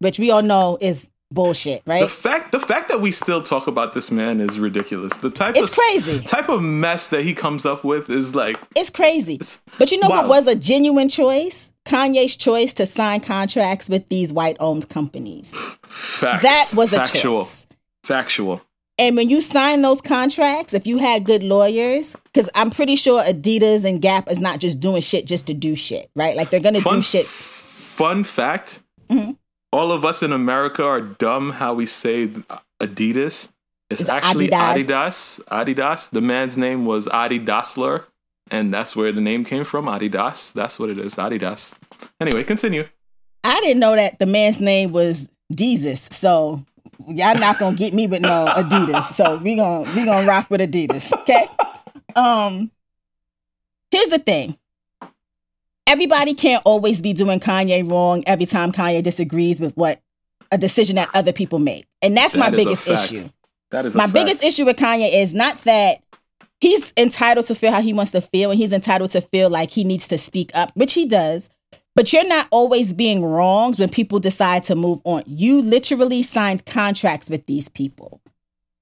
[0.00, 2.00] which we all know is bullshit, right?
[2.02, 5.16] The fact, the fact that we still talk about this man is ridiculous.
[5.16, 6.20] The type It's of crazy.
[6.20, 9.34] type of mess that he comes up with is like It's crazy.
[9.36, 11.72] It's But you know what was a genuine choice?
[11.86, 15.54] Kanye's choice to sign contracts with these white-owned companies.
[15.82, 16.42] facts.
[16.42, 17.40] That was a factual.
[17.44, 17.66] choice.
[18.04, 18.62] Factual.
[18.96, 23.20] And when you sign those contracts, if you had good lawyers, because I'm pretty sure
[23.24, 26.36] Adidas and Gap is not just doing shit just to do shit, right?
[26.36, 27.26] Like they're gonna Fun do shit.
[27.26, 29.36] Fun fact: Mhm.
[29.74, 32.28] All of us in America are dumb how we say
[32.80, 33.48] Adidas.
[33.90, 34.86] It's, It's actually Adidas.
[34.86, 35.44] Adidas.
[35.46, 36.10] Adidas.
[36.10, 38.04] The man's name was Adi Dassler,
[38.50, 39.86] and that's where the name came from.
[39.86, 40.52] Adidas.
[40.52, 41.16] That's what it is.
[41.16, 41.74] Adidas.
[42.20, 42.86] Anyway, continue.
[43.42, 46.64] I didn't know that the man's name was Jesus, so
[47.06, 49.12] y'all not gonna get me with no Adidas.
[49.12, 51.48] So we gonna we gonna rock with Adidas, okay?
[52.14, 52.70] Um,
[53.90, 54.56] here's the thing.
[55.86, 60.00] Everybody can't always be doing Kanye wrong every time Kanye disagrees with what
[60.50, 63.28] a decision that other people make, and that's my That a biggest issue.
[63.70, 66.02] That is my biggest issue with Kanye is not that
[66.60, 69.70] he's entitled to feel how he wants to feel and he's entitled to feel like
[69.70, 71.50] he needs to speak up, which he does.
[71.96, 75.22] But you're not always being wronged when people decide to move on.
[75.26, 78.20] You literally signed contracts with these people.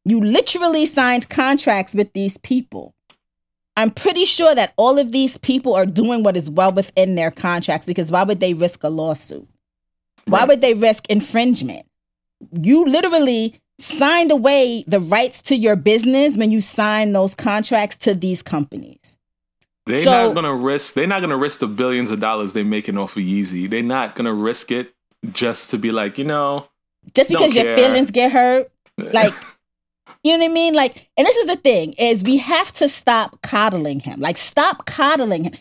[0.04, 2.94] You literally signed contracts with these people.
[3.76, 7.30] I'm pretty sure that all of these people are doing what is well within their
[7.30, 9.48] contracts because why would they risk a lawsuit?
[10.26, 10.48] Why Right.
[10.48, 11.86] would they risk infringement?
[12.52, 18.14] You literally signed away the rights to your business when you signed those contracts to
[18.14, 19.16] these companies.
[19.86, 20.94] They're So- not gonna risk.
[20.94, 23.68] They're not gonna risk the billions of dollars they're making off of Yeezy.
[23.68, 24.92] They're not gonna risk it
[25.32, 26.66] just to be like, you know,
[27.14, 29.32] Just because your feelings get hurt, like
[30.22, 30.74] you know what I mean?
[30.74, 34.20] Like, and this is the thing is we have to stop coddling him.
[34.20, 35.54] Like, stop coddling him.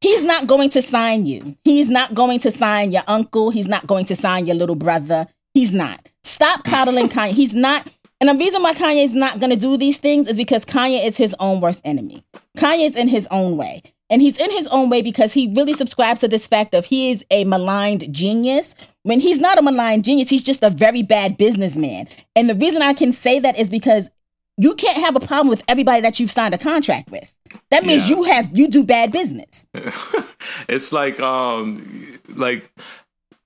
[0.00, 1.56] He's not going to sign you.
[1.64, 3.50] He's not going to sign your uncle.
[3.50, 5.28] He's not going to sign your little brother.
[5.54, 6.08] He's not.
[6.24, 7.30] Stop coddling Kanye.
[7.30, 7.86] He's not.
[8.20, 11.06] And the reason why Kanye is not going to do these things is because Kanye
[11.06, 12.24] is his own worst enemy.
[12.56, 13.82] Kanye is in his own way.
[14.10, 17.12] And he's in his own way because he really subscribes to this fact of he
[17.12, 18.74] is a maligned genius.
[19.04, 22.08] When he's not a maligned genius, he's just a very bad businessman.
[22.36, 24.10] And the reason I can say that is because
[24.58, 27.36] you can't have a problem with everybody that you've signed a contract with.
[27.70, 28.16] That means Yeah.
[28.16, 29.66] you have you do bad business.
[30.68, 32.70] it's like um like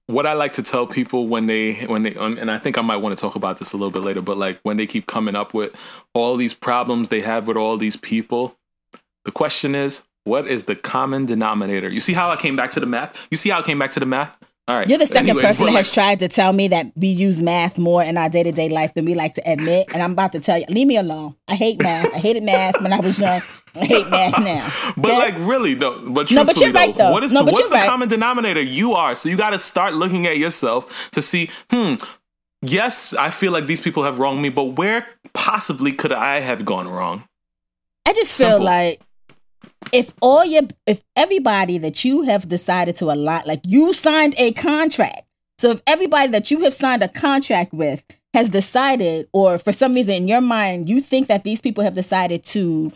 [0.08, 2.82] what I like to tell people when they when they um, and I think I
[2.82, 5.06] might want to talk about this a little bit later, but like when they keep
[5.06, 5.74] coming up with
[6.12, 8.56] all these problems they have with all these people,
[9.24, 11.88] the question is, what is the common denominator?
[11.88, 13.26] You see how I came back to the math?
[13.30, 14.36] You see how I came back to the math?
[14.68, 14.88] All right.
[14.88, 17.78] You're the second Anyway, person that has tried to tell me that we use math
[17.78, 19.86] more in our day to day life than we like to admit.
[19.94, 21.36] And I'm about to tell you, leave me alone.
[21.46, 22.12] I hate math.
[22.12, 23.42] I hated math when I was young.
[23.76, 24.68] I hate math now.
[24.96, 25.18] But Okay?
[25.18, 27.12] like really though, but No, but you're right, though.
[27.12, 27.88] what is No, the, what's the right.
[27.88, 28.60] common denominator?
[28.62, 29.14] You are.
[29.14, 31.94] So you got to start looking at yourself to see, hmm,
[32.62, 36.64] yes, I feel like these people have wronged me, but where possibly could I have
[36.64, 37.28] gone wrong?
[38.08, 38.64] I just feel Simple.
[38.64, 39.00] like
[39.92, 44.52] if all your if everybody that you have decided to align like you signed a
[44.52, 45.22] contract.
[45.58, 49.94] So if everybody that you have signed a contract with has decided or for some
[49.94, 52.92] reason in your mind you think that these people have decided to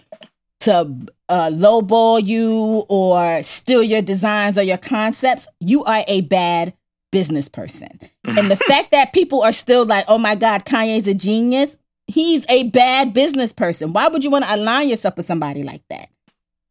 [0.61, 0.95] to
[1.29, 6.75] uh, lowball you or steal your designs or your concepts, you are a bad
[7.11, 7.89] business person.
[8.25, 12.45] and the fact that people are still like, oh my God, Kanye's a genius, he's
[12.49, 13.93] a bad business person.
[13.93, 16.09] Why would you want to align yourself with somebody like that?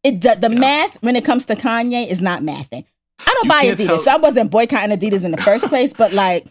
[0.02, 2.84] It the, the math when it comes to Kanye is not mathing.
[3.18, 5.92] I don't You buy Adidas, tell- so I wasn't boycotting Adidas in the first place.
[5.92, 6.46] But like,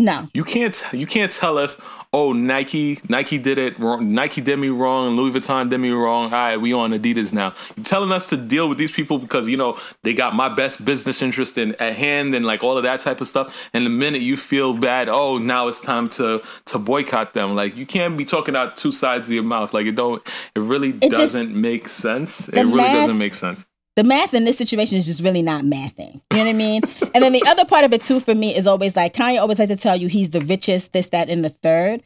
[0.00, 1.76] no, You can't you can't tell us,
[2.12, 4.12] oh Nike Nike did it wrong.
[4.14, 6.24] Nike did me wrong, Louis Vuitton did me wrong.
[6.24, 7.54] All right, we on Adidas now.
[7.76, 10.84] You're telling us to deal with these people because you know they got my best
[10.84, 13.54] business interest in at hand and like all of that type of stuff.
[13.74, 17.54] And the minute you feel bad, oh now it's time to to boycott them.
[17.54, 19.74] Like you can't be talking out two sides of your mouth.
[19.74, 20.22] Like it don't.
[20.56, 22.48] It really just- doesn't make sense.
[22.48, 23.66] It really math- doesn't make sense.
[23.96, 26.14] The math in this situation is just really not mathing.
[26.32, 26.82] You know what I mean?
[27.14, 29.58] and then the other part of it too for me is always like Kanye always
[29.58, 32.02] likes to tell you he's the richest, this, that, and the third.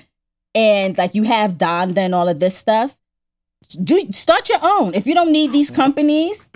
[0.54, 2.96] And like you have Donda and all of this stuff.
[3.82, 4.94] Do start your own.
[4.94, 6.50] If you don't need these companies,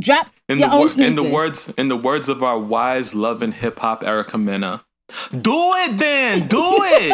[0.00, 1.08] drop In your the, own sneakers.
[1.10, 4.82] in the words in the words of our wise, loving hip hop Erica Mena,
[5.30, 7.08] do it then, do it,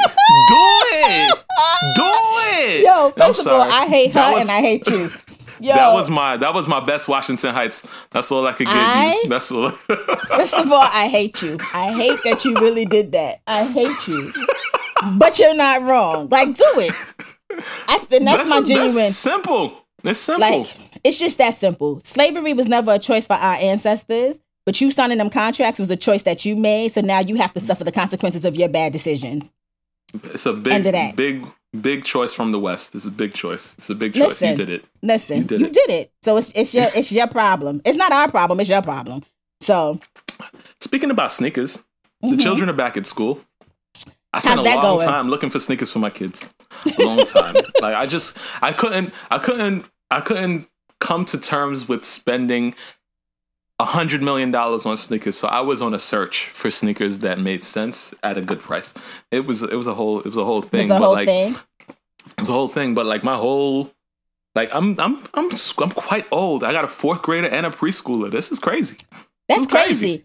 [0.49, 1.35] do it,
[1.97, 2.85] do it.
[2.87, 3.63] Yo, first of all.
[3.63, 5.11] I hate her was- and I hate you.
[5.61, 7.87] Yo, That was my that was my best Washington Heights.
[8.11, 9.29] That's all I could give I- you.
[9.29, 9.71] That's all.
[10.29, 11.59] First of all, I hate you.
[11.75, 13.41] I hate that you really did that.
[13.47, 14.33] I hate you.
[15.19, 16.29] But you're not wrong.
[16.31, 16.93] Like, do it.
[17.89, 19.11] I, and that's, my a- genuine.
[19.11, 19.73] simple.
[20.05, 20.49] It's simple.
[20.61, 22.01] Like, it's just that simple.
[22.05, 25.97] Slavery was never a choice for our ancestors, but you signing them contracts was a
[25.97, 26.93] choice that you made.
[26.93, 29.51] So now you have to suffer the consequences of your bad decisions.
[30.25, 31.17] it's a big end of that.
[31.17, 31.47] big,
[31.81, 32.95] big choice from the West.
[32.95, 33.75] It's a big choice.
[33.79, 34.29] It's a big choice.
[34.41, 34.51] Listen.
[34.51, 34.85] You did it.
[35.03, 35.93] Listen, You you did did, it.
[35.93, 36.13] it.
[36.23, 37.83] So it's it's your it's your problem.
[37.85, 38.61] It's not our problem.
[38.61, 39.23] It's your problem.
[39.61, 40.01] So
[40.81, 41.83] Speaking about sneakers,
[42.21, 42.41] the Mhm.
[42.41, 43.41] children are back at school.
[44.33, 45.09] I spent How's a long going?
[45.09, 46.45] time looking for sneakers for my kids.
[46.99, 47.55] A long time.
[47.81, 50.69] like I just I couldn't I couldn't I couldn't
[51.01, 52.75] come to terms with spending
[53.85, 55.37] hundred million dollars on sneakers.
[55.37, 58.95] So I was on a search for sneakers that made sense at a good price.
[59.31, 60.87] It was it was a whole it was a whole thing.
[60.91, 61.57] a but whole like thing.
[62.39, 62.95] it's a whole thing.
[62.95, 63.91] But like my whole
[64.55, 66.65] like I'm I'm I'm I'm quite old.
[66.65, 68.31] I got a fourth grader and a preschooler.
[68.31, 68.97] This is crazy.
[69.49, 70.19] That's it's crazy.
[70.19, 70.25] crazy.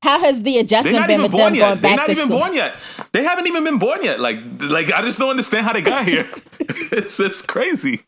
[0.00, 1.82] How has the adjustment been with them born going yet.
[1.82, 2.76] They're back not even born yet.
[3.10, 4.20] They haven't even been born yet.
[4.20, 6.28] Like, like I just don't understand how they got here.
[6.60, 8.04] it's it's crazy.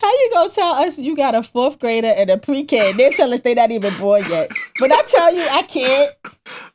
[0.00, 2.90] How you gonna tell us you got a fourth grader and a pre-K?
[2.90, 4.50] and They tell us they're not even born yet.
[4.80, 6.10] But I tell you, I can't.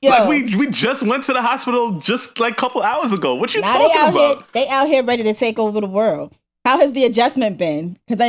[0.02, 3.34] Yo, Like we we just went to the hospital just like a couple hours ago.
[3.36, 4.36] What you they talking out about?
[4.38, 4.46] here.
[4.54, 6.36] They out here ready to take over the world.
[6.66, 7.98] How has the adjustment been?
[8.08, 8.28] Because I,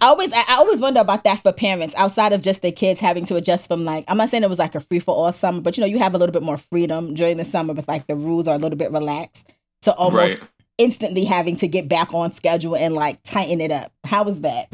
[0.00, 3.26] I always, I, always wonder about that for parents outside of just their kids having
[3.26, 4.04] to adjust from like.
[4.08, 5.98] I'm not saying it was like a free for all summer, but you know, you
[5.98, 8.58] have a little bit more freedom during the summer, with like the rules are a
[8.58, 9.52] little bit relaxed.
[9.82, 10.48] To almost Right.
[10.78, 13.92] instantly having to get back on schedule and like tighten it up.
[14.04, 14.68] How was that?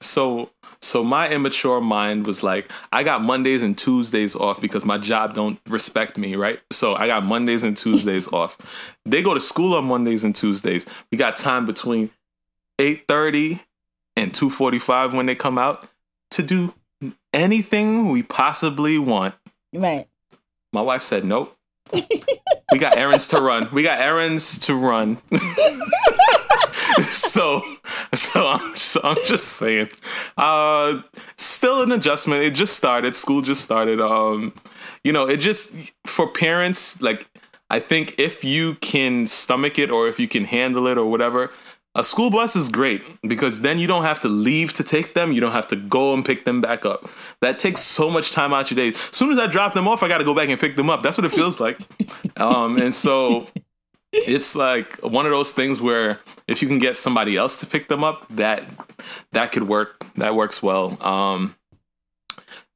[0.00, 0.50] So
[0.82, 5.34] so my immature mind was like, I got Mondays and Tuesdays off because my job
[5.34, 6.60] don't respect me, right?
[6.70, 8.58] So I got Mondays and Tuesdays off.
[9.04, 10.86] They go to school on Mondays and Tuesdays.
[11.10, 12.10] We got time between
[12.78, 13.60] 8:30
[14.16, 15.88] and 2:45 when they come out
[16.32, 16.74] to do
[17.32, 19.34] anything we possibly want.
[19.72, 20.06] Right.
[20.72, 21.54] My wife said, "Nope."
[22.72, 23.68] we got errands to run.
[23.72, 25.18] We got errands to run.
[27.02, 27.62] so,
[28.14, 29.90] so I'm, so I'm just saying.
[30.36, 31.02] Uh,
[31.36, 32.42] still an adjustment.
[32.42, 33.14] It just started.
[33.14, 34.00] School just started.
[34.00, 34.52] Um,
[35.04, 35.72] you know, it just
[36.06, 37.00] for parents.
[37.00, 37.28] Like,
[37.70, 41.50] I think if you can stomach it or if you can handle it or whatever,
[41.96, 45.32] a school bus is great because then you don't have to leave to take them.
[45.32, 47.08] You don't have to go and pick them back up.
[47.40, 48.88] That takes so much time out your day.
[48.90, 50.90] As soon as I drop them off, I got to go back and pick them
[50.90, 51.02] up.
[51.02, 51.80] That's what it feels like.
[52.36, 53.48] um, and so
[54.12, 57.88] it's like one of those things where if you can get somebody else to pick
[57.88, 58.64] them up, that
[59.32, 60.04] that could work.
[60.16, 61.02] That works well.
[61.02, 61.56] Um,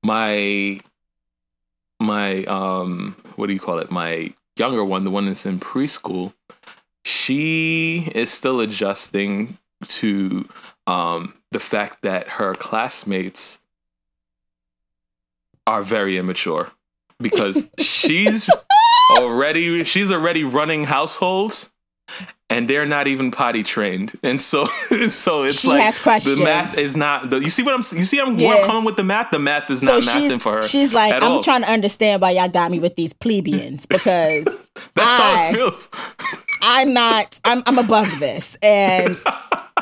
[0.02, 0.80] my
[2.00, 3.90] my um, what do you call it?
[3.90, 6.32] My younger one, the one that's in preschool,
[7.04, 9.58] she is still adjusting
[9.88, 10.48] to
[10.86, 13.60] um, the fact that her classmates
[15.66, 16.70] are very immature
[17.18, 18.48] because she's
[19.18, 21.72] already she's already running households
[22.48, 24.18] and they're not even potty trained.
[24.24, 24.64] And so
[25.08, 28.20] so it's She like the math is not the, you see what i'm you see
[28.20, 29.30] I'm, where i'm coming with the math?
[29.30, 31.42] The math is not she's, mathing for her she's like, I'm all.
[31.42, 34.44] trying to understand why y'all got me with these plebeians because
[34.94, 35.88] that's how I- it feels
[36.62, 38.56] I'm not I'm I'm above this.
[38.62, 39.20] And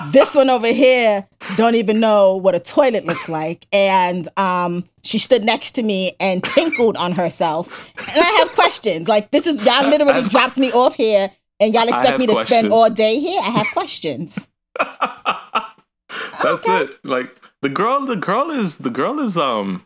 [0.07, 3.67] this one over here don't even know what a toilet looks like.
[3.73, 7.69] And um, she stood next to me and tinkled on herself.
[7.99, 9.09] And I have questions.
[9.09, 12.59] Like this is y'all literally dropped me off here and y'all expect me to questions.
[12.61, 13.41] spend all day here.
[13.41, 14.49] I have questions.
[14.79, 16.83] That's okay.
[16.85, 17.05] it.
[17.05, 19.85] Like the girl, the girl is the girl is um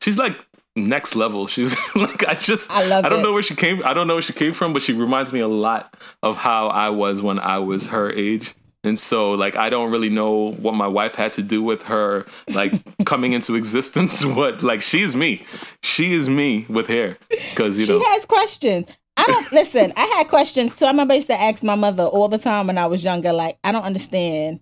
[0.00, 0.36] she's like
[0.76, 1.46] next level.
[1.46, 3.22] She's like I just I love I don't it.
[3.22, 5.40] know where she came I don't know where she came from, but she reminds me
[5.40, 8.54] a lot of how I was when I was her age.
[8.84, 12.26] And so like I don't really know what my wife had to do with her
[12.54, 12.72] like
[13.04, 14.24] coming into existence.
[14.32, 15.44] What like she's me.
[15.82, 17.18] She is me with hair.
[17.54, 18.96] Cause you she know She has questions.
[19.16, 20.86] I don't listen, I had questions too.
[20.86, 23.32] I remember I used to ask my mother all the time when I was younger,
[23.32, 24.60] like, I don't understand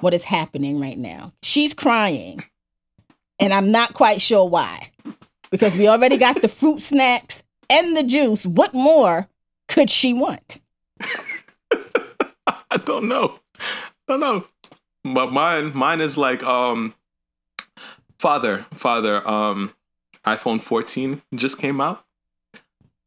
[0.00, 1.32] what is happening right now.
[1.42, 2.42] She's crying.
[3.38, 4.90] And I'm not quite sure why.
[5.50, 8.46] Because we already got the fruit snacks and the juice.
[8.46, 9.28] What more
[9.68, 10.60] could she want?
[11.70, 13.38] I don't know.
[13.58, 14.44] I don't know.
[15.04, 16.94] But mine mine is like um
[18.18, 19.74] father, father, um
[20.24, 22.04] iPhone 14 just came out.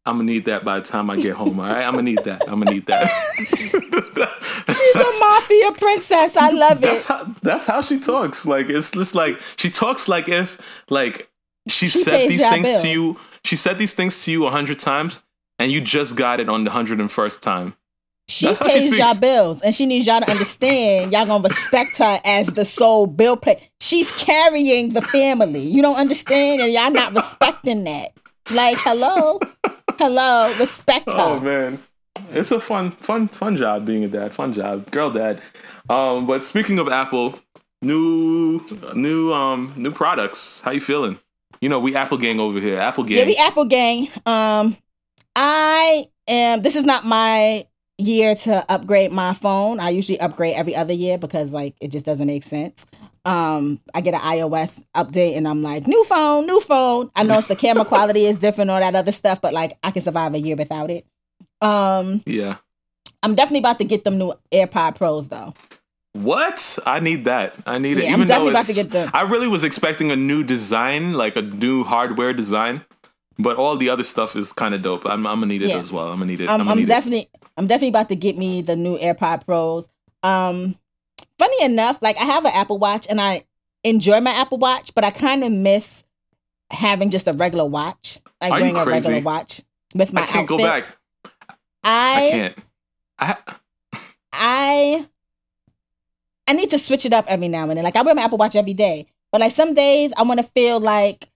[0.06, 1.60] I'm gonna need that by the time I get home.
[1.60, 2.44] All right, I'm gonna need that.
[2.48, 3.10] I'm gonna need that.
[4.68, 6.36] She's a mafia princess.
[6.36, 7.08] I love that's it.
[7.08, 8.46] How, that's how she talks.
[8.46, 10.58] Like it's just like she talks like if
[10.90, 11.30] like
[11.68, 12.82] she, she said these things bill.
[12.82, 13.20] to you.
[13.44, 15.22] She said these things to you a hundred times,
[15.60, 17.76] and you just got it on the hundred and first time.
[18.30, 21.98] She That's pays she y'all bills, and she needs y'all to understand y'all gonna respect
[21.98, 23.70] her as the sole bill pay.
[23.82, 25.62] She's carrying the family.
[25.62, 28.14] You don't understand, and y'all not respecting that.
[28.50, 29.40] Like, hello,
[29.98, 31.18] hello, respect her.
[31.18, 31.80] Oh man,
[32.32, 34.34] it's a fun, fun, fun job being a dad.
[34.34, 35.42] Fun job, girl dad.
[35.90, 37.40] Um, but speaking of Apple,
[37.82, 40.62] new, new, um, new products.
[40.62, 41.20] How you feeling?
[41.64, 42.78] You know, we Apple gang over here.
[42.78, 43.20] Apple gang.
[43.20, 44.10] Yeah, we Apple gang.
[44.26, 44.76] Um,
[45.34, 46.62] I am.
[46.62, 47.66] This is not my
[47.98, 49.80] year to upgrade my phone.
[49.80, 52.86] I usually upgrade every other year because like it just doesn't make sense.
[53.24, 57.10] Um, I get an iOS update and I'm like, new phone, new phone.
[57.16, 59.92] I know it's the camera quality is different, all that other stuff, but like I
[59.92, 61.08] can survive a year without it.
[61.62, 62.58] Um, yeah,
[63.24, 65.54] I'm definitely about to get them new AirPod Pros though.
[66.14, 66.78] What?
[66.86, 67.58] I need that.
[67.66, 68.10] I need yeah, it.
[68.10, 69.10] Even I'm definitely about to get them.
[69.14, 72.86] I really was expecting a new design, like a new hardware design.
[73.40, 75.06] But all the other stuff is kind of dope.
[75.08, 75.80] I'm, I'm, gonna need it yeah.
[75.80, 76.10] as well.
[76.10, 76.50] I'm gonna need it.
[76.50, 77.44] I'm, I'm, I'm definitely, it.
[77.58, 79.90] I'm definitely about to get me the new AirPod Pros.
[80.22, 80.78] Um,
[81.40, 83.44] funny enough, like I have an Apple Watch and I
[83.84, 86.04] enjoy my Apple Watch, but I kind of miss
[86.70, 89.62] having just a regular watch, like Are wearing a regular watch
[89.96, 90.48] with my I can't outfit.
[90.48, 90.98] go back.
[91.84, 92.58] I, I can't.
[93.20, 93.38] I,
[94.32, 95.08] I
[96.48, 97.84] I need to switch it up every now and then.
[97.84, 100.46] Like I wear my Apple Watch every day, but like some days I want to
[100.46, 101.30] feel like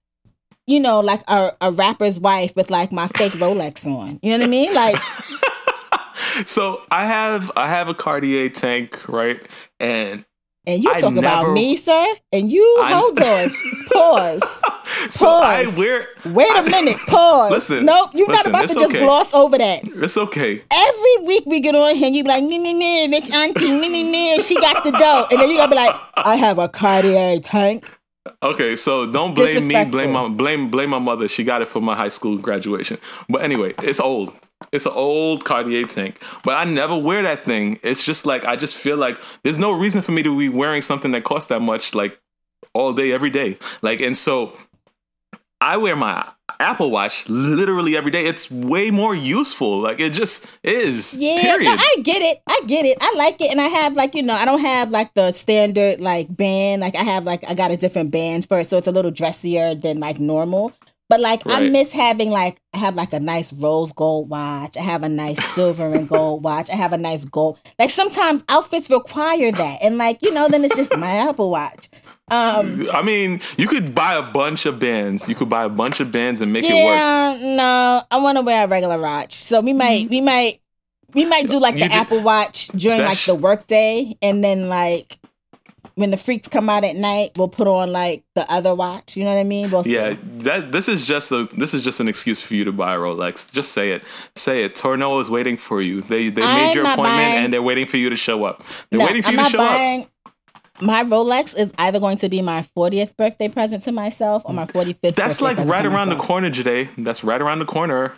[0.66, 4.20] you know, like a, a rapper's wife with like my fake Rolex on.
[4.22, 4.74] You know what I mean?
[4.74, 4.98] Like
[6.46, 9.42] So I have I have a Cartier tank, right?
[9.80, 10.26] And
[10.68, 13.52] and you I talk never, about me, sir, and you I, hold on.
[13.92, 14.64] Pause.
[15.10, 15.80] So Pause.
[15.80, 16.98] I Wait a minute.
[17.08, 17.52] Pause.
[17.52, 17.86] Listen.
[17.86, 19.00] Nope, you're listen, not about to just okay.
[19.00, 19.88] gloss over that.
[19.88, 20.62] It's okay.
[20.72, 23.80] Every week we get on here and you be like, me, me, me, rich auntie,
[23.80, 25.28] me, me, me, she got the dough.
[25.32, 27.90] And then you gotta be like, I have a Cartier tank.
[28.44, 29.86] Okay, so don't blame me.
[29.86, 31.30] Blame my blame blame my mother.
[31.30, 32.98] She got it for my high school graduation.
[33.30, 34.34] But anyway, it's old.
[34.72, 37.80] It's an old Cartier tank, but I never wear that thing.
[37.84, 40.82] It's just like I just feel like there's no reason for me to be wearing
[40.82, 42.20] something that costs that much, like
[42.74, 43.58] all day, every day.
[43.82, 44.58] Like, and so
[45.62, 46.28] I wear my
[46.60, 48.26] Apple Watch literally every day.
[48.26, 49.80] It's way more useful.
[49.80, 51.16] Like it just is.
[51.16, 51.78] Yeah, period.
[51.80, 52.38] I get it.
[52.48, 52.98] I get it.
[53.00, 56.00] I like it, and I have like you know I don't have like the standard
[56.00, 56.82] like band.
[56.82, 59.12] Like I have like I got a different band for it, so it's a little
[59.12, 60.74] dressier than like normal.
[61.10, 61.64] But like right.
[61.64, 64.76] I miss having like I have like a nice rose gold watch.
[64.76, 66.70] I have a nice silver and gold watch.
[66.70, 67.60] I have a nice gold.
[67.80, 71.90] Like sometimes outfits require that, and like you know, then it's just my Apple Watch.
[72.30, 75.30] Um, I mean, you could buy a bunch of bands.
[75.30, 77.42] You could buy a bunch of bands and make yeah, it work.
[77.56, 79.34] No, I want to wear a regular watch.
[79.36, 80.10] So we might, mm-hmm.
[80.10, 80.60] we might,
[81.14, 85.20] we might do like the Apple Watch during like the workday, and then like
[85.98, 89.18] when the freaks come out at night, we'll put on like the other watch.
[89.18, 89.72] You know what I mean?
[89.72, 92.72] We'll yeah, that this is just a this is just an excuse for you to
[92.72, 93.52] buy a Rolex.
[93.52, 94.04] Just say it.
[94.36, 94.76] Say it.
[94.76, 96.04] Tourneau is waiting for you.
[96.04, 98.64] They they I'm made your appointment buying, and they're waiting for you to show up.
[98.92, 100.34] They're no, waiting for I'm you to show buying, up.
[100.82, 104.66] My Rolex is either going to be my 40th birthday present to myself or my
[104.66, 105.16] 45th.
[105.16, 106.90] That's like right around the corner, today.
[106.96, 108.14] That's right around the corner.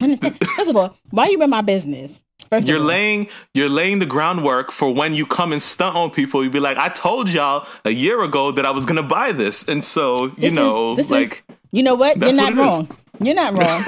[0.00, 0.38] Understand?
[0.56, 2.20] First of all, why you in my business?
[2.54, 6.42] First you're laying you're laying the groundwork for when you come and stunt on people.
[6.42, 9.66] You'd be like, I told y'all a year ago that I was gonna buy this,
[9.68, 12.16] and so you this know, is, like, is, you know what?
[12.18, 12.88] You're not what wrong.
[13.20, 13.26] Is.
[13.26, 13.84] You're not wrong.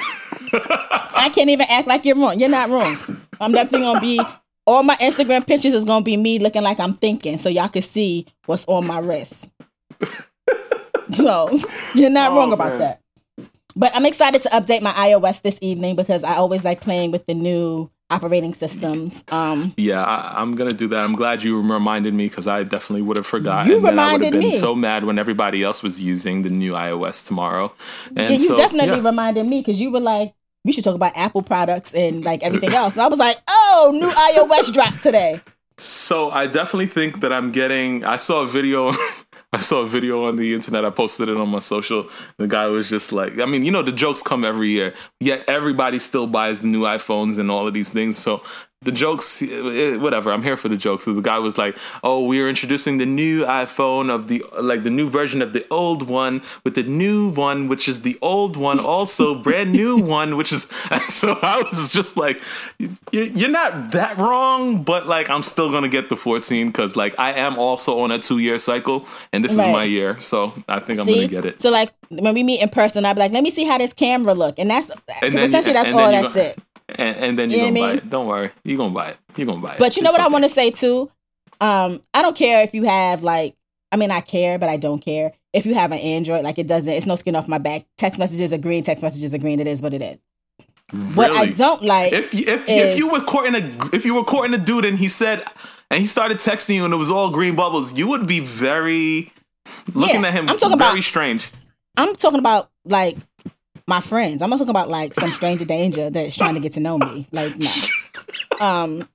[1.14, 2.39] I can't even act like you're wrong.
[2.39, 2.97] You're not wrong.
[3.41, 4.21] I'm definitely gonna be
[4.67, 7.83] all my Instagram pictures is gonna be me looking like I'm thinking, so y'all can
[7.83, 9.49] see what's on my wrist.
[11.12, 11.59] so
[11.95, 12.79] you're not Oh, wrong about man.
[12.81, 13.01] that.
[13.75, 17.27] But I'm excited to update my iOS this evening because I always like playing with
[17.27, 19.24] the new operating systems.
[19.28, 21.02] Um, Yeah, I, I'm gonna do that.
[21.02, 23.70] I'm glad you reminded me because I definitely would have forgotten.
[23.70, 24.59] You and I would have reminded been me.
[24.61, 27.72] so mad when everybody else was using the new iOS tomorrow.
[28.09, 29.04] And yeah, you so, definitely yeah.
[29.04, 30.34] reminded me because you were like,
[30.64, 32.94] we should talk about Apple products and like everything else.
[32.94, 35.40] And I was like, oh, new iOS dropped today.
[35.78, 38.04] So I definitely think that I'm getting.
[38.04, 38.92] I saw a video.
[39.53, 40.84] I saw a video on the internet.
[40.84, 42.09] I posted it on my social.
[42.36, 44.92] The guy was just like, I mean, you know, the jokes come every year.
[45.20, 48.18] Yet everybody still buys new iPhones and all of these things.
[48.18, 48.42] So
[48.83, 50.31] the jokes, eh, whatever.
[50.31, 51.05] I'm here for the jokes.
[51.07, 54.83] So the guy was like, "Oh, we are introducing the new iPhone of the like
[54.83, 58.57] the new version of the old one with the new one, which is the old
[58.57, 62.43] one, also brand new one, which is." And so I was just like,
[62.79, 67.14] "You- "You're not that wrong, but like I'm still gonna get the 14 because like
[67.18, 69.68] I am also on a two year cycle, and this Right.
[69.68, 71.14] is my year, so I think I'm See?
[71.14, 73.51] gonna get it." So like when we meet in person, I'd be like, let me
[73.51, 76.12] see how this camera look, and that's 'cause then- essentially that's and all.
[76.12, 76.59] That's it.
[76.89, 78.11] And, and then You you're know gonna I buy it.
[78.11, 79.16] Don't worry, you're gonna buy it.
[79.37, 79.78] You're gonna buy it.
[79.78, 81.11] But you know It's what I want to say too.
[81.61, 83.57] Um, I don't care if you have like,
[83.93, 86.45] I mean, I care, but I don't care if you have an Android.
[86.45, 86.93] Like it doesn't.
[86.93, 87.87] It's no skin off my back.
[87.99, 88.82] Text messages are green.
[88.84, 89.59] Text messages are green.
[89.59, 90.18] It is what it is.
[91.16, 92.12] What I don't like.
[92.12, 94.84] if you- if is- if you were courting a if you were courting a dude
[94.84, 95.45] and he said
[95.91, 99.32] and he started texting you and it was all green bubbles, you would be very
[99.95, 101.49] looking Yeah, at him I'm talking very about- strange.
[101.97, 103.16] I'm talking about like
[103.87, 104.43] my friends.
[104.43, 107.26] I'm not talking about like some stranger danger that's trying to get to know me.
[107.32, 108.66] Like no.
[108.66, 109.09] Um,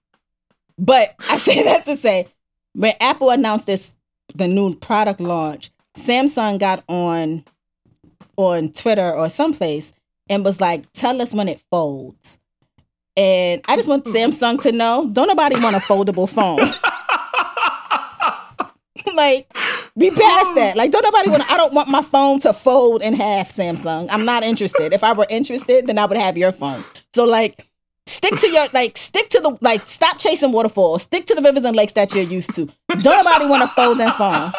[0.77, 2.27] but I say that to say
[2.73, 3.95] when Apple announced this
[4.35, 7.43] the new product launch, Samsung got on
[8.37, 9.93] on Twitter or someplace
[10.29, 12.39] and was like, "Tell us when it folds."
[13.17, 16.57] And I just want Samsung to know, don't nobody want a foldable phone.
[19.15, 19.47] like,
[19.97, 20.75] be past that.
[20.75, 21.51] Like, don't nobody want.
[21.51, 23.49] I don't want my phone to fold in half.
[23.49, 24.93] Samsung, I'm not interested.
[24.93, 26.83] If I were interested, then I would have your phone.
[27.13, 27.67] So, like,
[28.07, 31.03] stick to your like, stick to the like, stop chasing waterfalls.
[31.03, 32.67] Stick to the rivers and lakes that you're used to.
[32.89, 34.53] Don't nobody want a folding phone.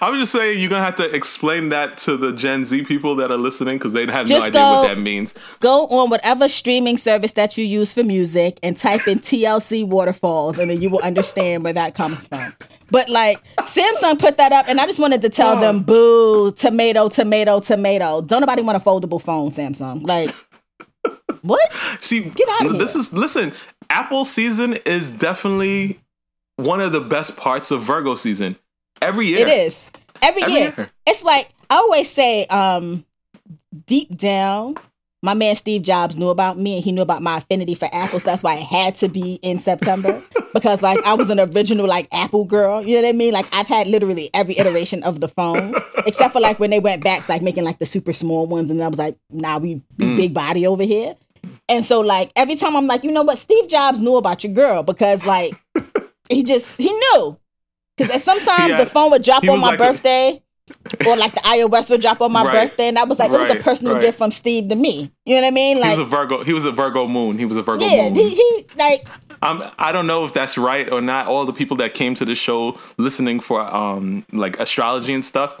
[0.00, 3.16] I was just saying you're gonna have to explain that to the Gen Z people
[3.16, 5.34] that are listening because they have Just no idea go- what that means.
[5.60, 10.58] Go on whatever streaming service that you use for music and type in TLC waterfalls,
[10.58, 12.54] and then you will understand where that comes from.
[12.90, 17.08] But like Samsung put that up, and I just wanted to tell them, boo, tomato,
[17.10, 18.22] tomato, tomato.
[18.22, 20.06] Don't nobody want a foldable phone, Samsung.
[20.06, 20.30] Like,
[21.42, 21.70] what?
[22.00, 23.52] See, Get outta this is listen.
[23.90, 26.00] Apple season is definitely
[26.56, 28.56] one of the best parts of Virgo season.
[29.00, 29.90] Every year, It is
[30.22, 30.74] every, Every year.
[30.76, 30.88] year.
[31.06, 33.04] It's like I always say, um,
[33.86, 34.76] deep down,
[35.22, 38.20] my man Steve Jobs knew about me, and he knew about my affinity for Apple.
[38.20, 40.22] So that's why it had to be in September
[40.54, 42.82] because, like, I was an original like Apple girl.
[42.82, 43.32] You know what I mean?
[43.32, 45.74] Like, I've had literally every iteration of the phone,
[46.06, 48.70] except for like when they went back to like making like the super small ones,
[48.70, 50.16] and then I was like, nah, we, we Mm.
[50.16, 51.14] big body over here.
[51.68, 53.38] And so, like, every time I'm like, you know what?
[53.38, 55.54] Steve Jobs knew about your girl because, like,
[56.30, 57.38] he just he knew.
[57.98, 58.78] Because sometimes Yeah.
[58.84, 60.42] the phone would drop He on my like a- birthday,
[61.06, 62.68] or like the iOS would drop on my Right.
[62.68, 64.02] birthday, and I was like, it was a personal right.
[64.02, 65.10] gift from Steve to me.
[65.26, 65.76] You know what I mean?
[65.76, 66.44] he Like, was a Virgo.
[66.44, 67.38] He was a Virgo moon.
[67.38, 68.14] He was a Virgo yeah, moon.
[68.14, 69.08] he, he like
[69.42, 71.26] I'm, I don't know if that's right or not.
[71.28, 75.56] All the people that came to the show listening for um like astrology and stuff,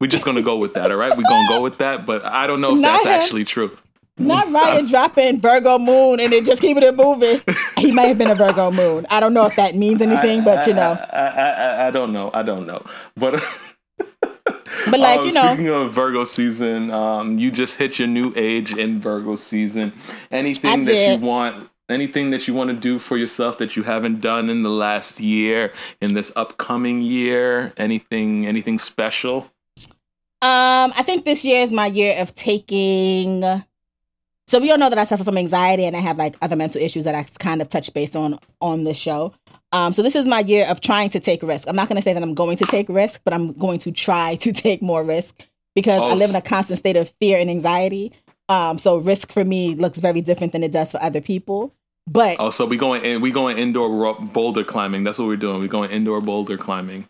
[0.00, 0.90] we're just gonna go with that.
[0.90, 2.06] All right, we're gonna go with that.
[2.06, 3.10] But I don't know if Not that's him.
[3.12, 3.76] actually true.
[4.18, 7.42] Not Ryan dropping Virgo moon and then just keeping it moving.
[7.76, 9.06] He might have been a Virgo moon.
[9.10, 12.12] I don't know if that means anything, but you know, I, I, I, I don't
[12.12, 12.30] know.
[12.32, 12.84] I don't know.
[13.16, 13.44] But
[14.90, 18.32] but like um, you know, speaking of Virgo season, um, you just hit your new
[18.36, 19.92] age in Virgo season.
[20.30, 21.70] Anything that you want.
[21.88, 25.20] Anything that you want to do for yourself that you haven't done in the last
[25.20, 29.52] year, in this upcoming year, anything, anything special?
[30.42, 33.44] Um, I think this year is my year of taking.
[34.48, 36.80] So we all know that I suffer from anxiety and I have like other mental
[36.80, 39.32] issues that I kind of touch base on on this show.
[39.72, 41.68] Um, so this is my year of trying to take risk.
[41.68, 43.90] I'm not going to say that I'm going to take risk, but I'm going to
[43.90, 45.44] try to take more risk
[45.74, 48.12] because I Oh, live in a constant state of fear and anxiety.
[48.48, 51.74] Um, so risk for me looks very different than it does for other people.
[52.06, 55.02] But Oh, so we going in, we going indoor boulder climbing.
[55.02, 55.60] That's what we're doing.
[55.60, 57.08] We're going indoor boulder climbing.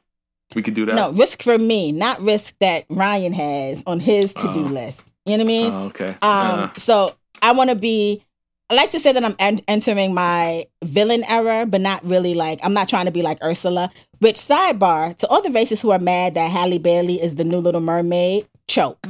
[0.55, 0.95] We could do that.
[0.95, 4.69] no risk for me, not risk that Ryan has on his to do Oh.
[4.69, 5.05] list.
[5.27, 5.73] You know what I mean?
[5.73, 6.09] Oh, okay.
[6.09, 7.15] Um, Uh, so
[7.47, 8.23] I want to be.
[8.69, 12.59] I like to say that I'm en- entering my villain era, but not really like
[12.65, 13.91] I'm not trying to be like Ursula.
[14.19, 17.59] Which sidebar to all the racists who are mad that Halle Bailey is the new
[17.59, 19.07] Little Mermaid, choke,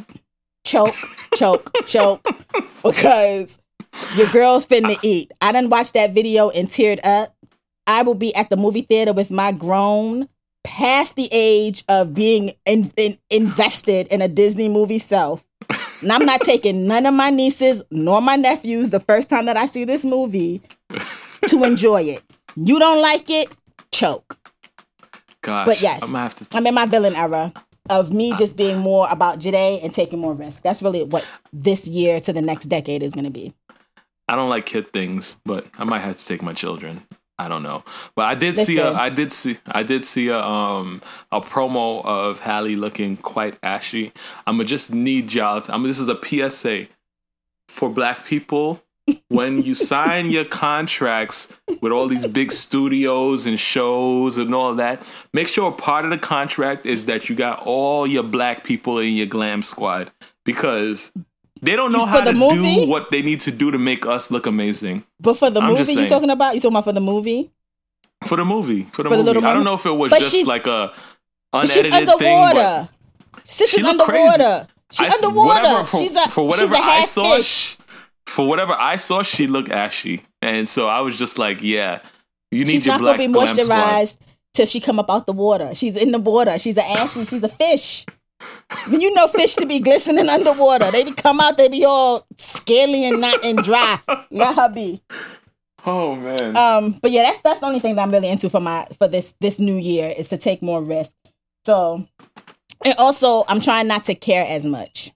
[0.64, 0.94] choke,
[1.34, 2.26] choke, choke,
[2.82, 3.58] because
[4.16, 5.32] Your girl's finna eat.
[5.40, 7.34] I didn't watch that video and teared up.
[7.86, 10.28] I will be at the movie theater with my grown,
[10.64, 15.44] past the age of being in, in, invested in a Disney movie self.
[16.02, 19.56] And I'm not taking none of my nieces nor my nephews the first time that
[19.56, 20.60] I see this movie
[21.48, 22.22] to enjoy it.
[22.54, 23.54] You don't like it,
[23.92, 24.38] choke.
[25.42, 26.56] Gosh, But yes, I'm have to.
[26.56, 27.52] I'm in my villain era
[27.88, 30.62] of me just being more about Jade and taking more risk.
[30.62, 33.52] That's really what this year to the next decade is going to be.
[34.28, 37.02] I don't like kid things, but I might have to take my children.
[37.38, 37.84] I don't know,
[38.14, 38.96] but I did see a, Listen.
[38.98, 44.12] I did see, I did see a, um, a promo of Halle looking quite ashy.
[44.46, 45.60] I'm gonna just need y'all.
[45.60, 46.86] To, I mean, this is a PSA
[47.68, 48.82] for Black people.
[49.28, 51.48] when you sign your contracts
[51.80, 56.18] with all these big studios and shows and all that, make sure part of the
[56.18, 60.10] contract is that you got all your black people in your glam squad
[60.44, 61.12] because
[61.62, 62.84] they don't know how the to movie?
[62.84, 65.04] do what they need to do to make us look amazing.
[65.20, 66.08] But for the I'm movie you saying.
[66.08, 67.50] talking about, you talking about for the movie?
[68.26, 69.22] For the movie, for the For the movie.
[69.22, 70.92] Little I don't know if it was But just like a
[71.52, 72.88] unedited she's thing, underwater.
[73.44, 73.88] Sis She crazy.
[73.90, 74.68] underwater.
[74.92, 75.62] She's I- underwater.
[75.62, 77.36] whatever- for, she's a for whatever she's a I saw.
[77.36, 77.46] fish.
[77.46, 77.76] She,
[78.26, 82.00] for whatever I saw, she looked ashy, and so I was just like, "Yeah,
[82.50, 84.18] you need She's your not gonna be glam squad." moisturized
[84.54, 85.74] till she come up out the water.
[85.74, 86.58] She's in the water.
[86.58, 87.24] She's an ashy.
[87.24, 88.04] She's a fish.
[88.90, 90.90] You know fish to be glistening underwater.
[90.90, 94.00] They be come out, they be all scaly and not and dry.
[94.30, 95.00] Let her be.
[95.84, 98.60] Oh man, Um, but yeah, that's that's the only thing that I'm really into for
[98.60, 101.12] my for this this new year is to take more risk.
[101.64, 102.04] So,
[102.84, 105.12] and also I'm trying not to care as much.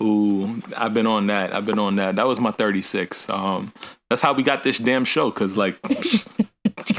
[0.00, 1.52] ooh, I've been on that.
[1.52, 2.14] I've been on that.
[2.16, 3.28] That was my 36.
[3.30, 3.72] Um,
[4.10, 5.30] that's how we got this damn show.
[5.32, 5.76] Cause like,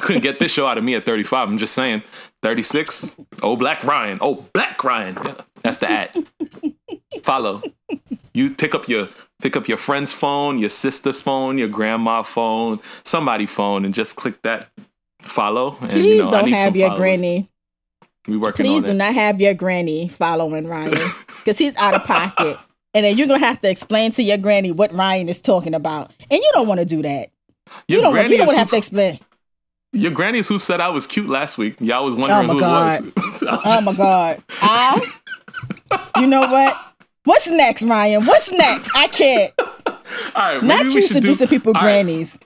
[0.06, 1.49] couldn't get this show out of me at 35.
[1.49, 2.03] I'm just saying,
[2.43, 3.18] 36.
[3.41, 4.20] Oh, Black Ryan.
[4.22, 5.18] Oh, Black Ryan.
[5.26, 6.16] Yeah, that's the ad.
[7.24, 7.62] Follow.
[8.34, 9.10] You pick up your
[9.41, 14.16] pick up your friend's phone, your sister's phone, your grandma phone, somebody phone, and just
[14.16, 14.70] click that
[15.22, 15.78] follow.
[15.82, 16.99] And, Please you know, don't need have your followers.
[16.99, 17.49] granny.
[18.28, 20.97] We working Please do not have your granny following Ryan
[21.38, 22.58] because he's out of pocket.
[22.93, 26.12] And then you're gonna have to explain to your granny what Ryan is talking about,
[26.30, 27.30] and you don't want to do that.
[27.88, 28.16] Your You don't.
[28.16, 29.20] Want, you don't want to have to explain.
[29.95, 31.79] Your granny is who said I was cute last week.
[31.79, 33.05] Y'all was wondering my who God.
[33.05, 33.41] it was.
[33.65, 34.43] Oh my god!
[34.61, 35.11] I.
[36.17, 36.77] You know what?
[37.23, 38.25] What's next, Ryan?
[38.25, 38.95] What's next?
[38.95, 39.53] I can't.
[40.35, 41.29] All right, Not we you should do.
[41.29, 42.39] seducing people All right, grannies.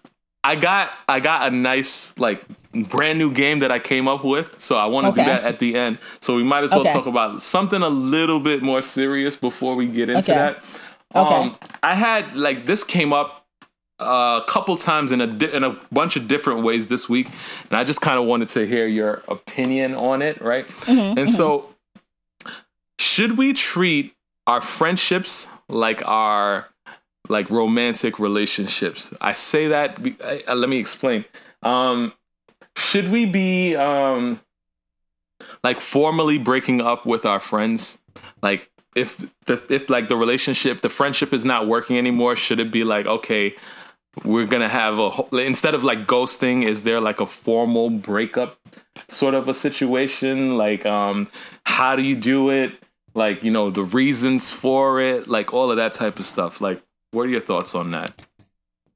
[0.44, 2.44] I got I got a nice like
[2.90, 5.24] brand new game that I came up with, so I want to Okay.
[5.24, 6.00] do that at the end.
[6.22, 6.94] So we might as well Okay.
[6.94, 10.36] talk about something a little bit more serious before we get into Okay.
[10.36, 10.64] that.
[11.16, 11.36] Okay.
[11.36, 13.39] Um, I had like this came up
[14.00, 17.28] a couple times in a di- in a bunch of different ways this week,
[17.70, 20.68] and I just kind of wanted to hear your opinion on it, right?
[20.68, 21.70] Mm-hmm, and so,
[22.98, 24.16] should we treat
[24.48, 26.68] our friendships like our
[27.28, 29.12] like romantic relationships?
[29.22, 30.02] I say that.
[30.02, 31.26] be- uh, let me explain.
[31.62, 32.14] Um,
[32.76, 34.40] should we be um,
[35.64, 38.00] like formally breaking up with our friends?
[38.42, 42.72] Like if the if like the relationship, the friendship is not working anymore, should it
[42.72, 43.56] be like okay?
[44.24, 46.66] We're gonna have a instead of like ghosting.
[46.66, 48.60] Is there like a formal breakup
[49.08, 50.58] sort of a situation?
[50.58, 51.28] Like, um,
[51.64, 52.74] how do you do it?
[53.14, 56.60] Like, you know, the reasons for it, like all of that type of stuff.
[56.62, 56.82] Like,
[57.12, 58.22] what are your thoughts on that?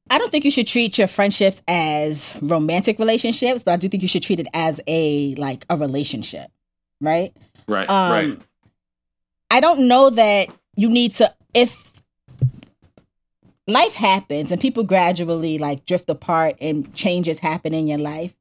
[0.09, 4.03] I don't think you should treat your friendships as romantic relationships, but I do think
[4.03, 6.51] you should treat it as a like a relationship,
[6.99, 7.35] right?
[7.67, 8.39] Right, Um, right.
[9.49, 11.92] I don't know that you need to if
[13.67, 18.35] life happens and people gradually like drift apart and changes happen in your life.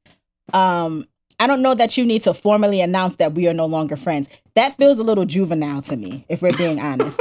[0.53, 1.05] Um
[1.39, 4.29] I don't know that you need to formally announce that we are no longer friends.
[4.55, 7.19] That feels a little juvenile to me, if we're being honest.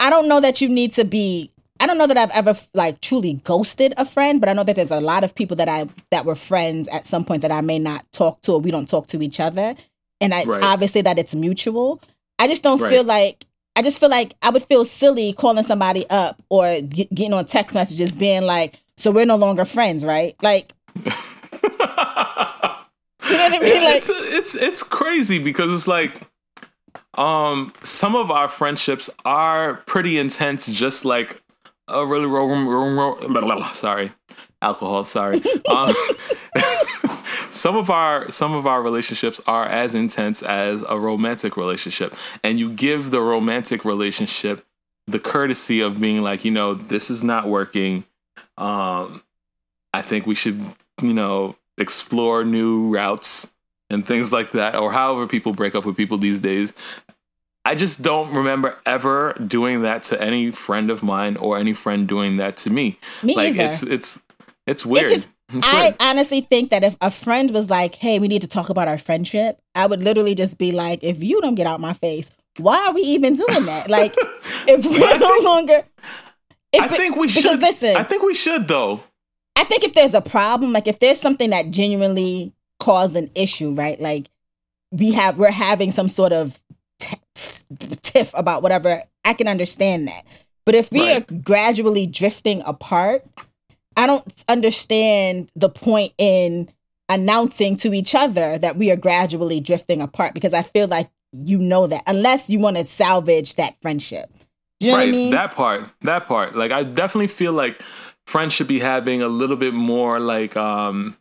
[0.00, 1.50] I don't know that you need to be
[1.80, 4.74] I don't know that I've ever like truly ghosted a friend, but I know that
[4.74, 7.60] there's a lot of people that I that were friends at some point that I
[7.60, 9.74] may not talk to or we don't talk to each other.
[10.20, 10.62] And I Right.
[10.64, 12.00] obviously that it's mutual.
[12.40, 12.90] I just don't Right.
[12.92, 13.44] feel like
[13.78, 17.46] I just feel like I would feel silly calling somebody up or get, getting on
[17.46, 21.14] text messages being like, "So we're no longer friends, right?" Like, you know
[23.20, 23.84] what I mean?
[23.84, 26.22] Like, it's it's it's crazy because it's like
[27.14, 31.40] um some of our friendships are pretty intense just like
[31.86, 34.10] a really ro- ro- blah, blah, blah, sorry
[34.60, 35.94] alcohol sorry um,
[37.58, 42.58] some of our some of our relationships are as intense as a romantic relationship and
[42.58, 44.64] you give the romantic relationship
[45.06, 48.04] the courtesy of being like you know this is not working
[48.56, 49.22] um
[49.92, 50.60] i think we should
[51.02, 53.52] you know explore new routes
[53.90, 56.72] and things like that or however people break up with people these days
[57.64, 62.08] I just don't remember ever doing that to any friend of mine or any friend
[62.08, 62.98] doing that to me.
[63.22, 63.64] Me like either.
[63.64, 64.22] it's it's
[64.66, 65.04] it's weird.
[65.04, 65.28] It just,
[65.62, 68.88] I honestly think that if a friend was like, "Hey, we need to talk about
[68.88, 72.30] our friendship," I would literally just be like, "If you don't get out my face,
[72.58, 73.88] why are we even doing that?
[73.90, 74.14] Like,
[74.66, 75.82] if we're no think- longer."
[76.72, 77.60] If I it- think we because should.
[77.62, 79.00] listen, I think we should though.
[79.56, 83.70] I think if there's a problem, like if there's something that genuinely caused an issue,
[83.70, 83.98] right?
[84.00, 84.28] Like
[84.92, 86.60] we have, we're having some sort of
[87.00, 87.16] t-
[88.02, 89.02] tiff about whatever.
[89.24, 90.22] I can understand that,
[90.66, 91.22] but if we Right.
[91.30, 93.24] are gradually drifting apart,
[93.98, 96.70] I don't understand the point in
[97.08, 101.58] announcing to each other that we are gradually drifting apart because I feel like you
[101.58, 104.30] know that unless you want to salvage that friendship.
[104.78, 105.02] Do you know right.
[105.04, 105.30] what I mean?
[105.32, 105.90] That part.
[106.02, 106.54] That part.
[106.54, 107.82] Like I definitely feel like
[108.24, 111.16] friends should be having a little bit more like um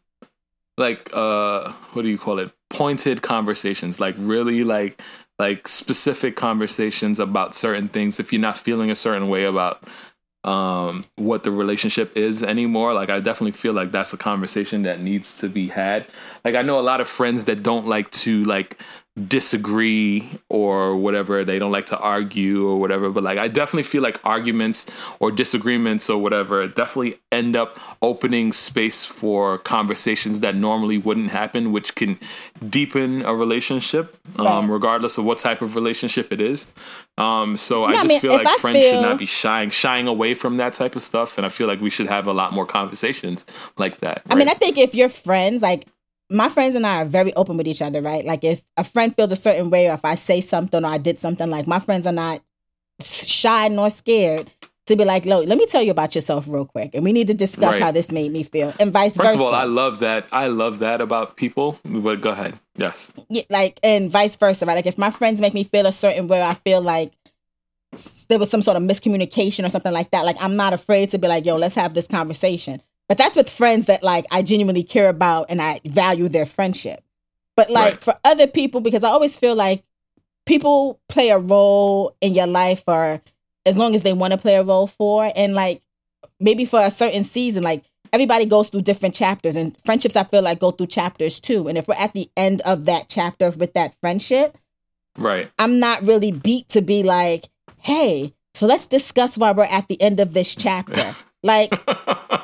[0.77, 2.51] like uh what do you call it?
[2.69, 3.99] Pointed conversations.
[3.99, 5.01] Like really like
[5.39, 9.83] like specific conversations about certain things if you're not feeling a certain way about
[10.47, 12.93] um what the relationship is anymore.
[12.93, 16.07] Like i definitely feel like that's a conversation that needs to be had.
[16.45, 18.81] Like i know a lot of friends that don't like to like
[19.27, 24.03] disagree or whatever they don't like to argue or whatever but like i definitely feel
[24.03, 24.85] like arguments
[25.19, 31.71] or disagreements or whatever definitely end up opening space for conversations that normally wouldn't happen
[31.71, 32.19] which can
[32.69, 34.73] deepen a relationship um, Right.
[34.73, 36.67] regardless of what type of relationship it is
[37.17, 39.71] um, so i No, I just mean, feel like I friends should not be shying
[39.71, 42.33] shying away from that type of stuff and i feel like we should have a
[42.33, 43.45] lot more conversations
[43.77, 45.87] like that I mean, I think if you're friends, like
[46.29, 48.25] my friends and I are very open with each other, right?
[48.25, 50.97] Like if a friend feels a certain way, or if I say something or I
[50.97, 52.41] did something, like my friends are not
[53.01, 54.51] shy nor scared
[54.87, 57.27] to be like, "Lo, let me tell you about yourself real quick, and we need
[57.27, 57.81] to discuss Right.
[57.81, 59.35] how this made me feel," and vice First versa.
[59.35, 60.25] of all, I love that.
[60.31, 61.77] I love that about people.
[61.85, 62.57] But go ahead.
[62.77, 63.11] Yes.
[63.29, 64.75] Yeah, like and vice versa, right?
[64.75, 67.11] Like if my friends make me feel a certain way, I feel like
[68.27, 70.25] there was some sort of miscommunication or something like that.
[70.25, 73.49] Like I'm not afraid to be like, "Yo, let's have this conversation." But that's with
[73.49, 77.01] friends that like I genuinely care about and I value their friendship.
[77.55, 78.03] But like Right.
[78.03, 79.83] for other people, because I always feel like
[80.45, 83.21] people play a role in your life for
[83.65, 85.81] as long as they want to play a role for, and like
[86.39, 87.83] maybe for a certain season, like
[88.13, 91.77] everybody goes through different chapters and friendships i feel like go through chapters too and
[91.77, 94.57] if we're at the end of that chapter with that friendship
[95.17, 95.51] Right.
[95.59, 97.49] i'm not really beat to be like
[97.79, 101.69] hey so let's discuss why we're at the end of this chapter like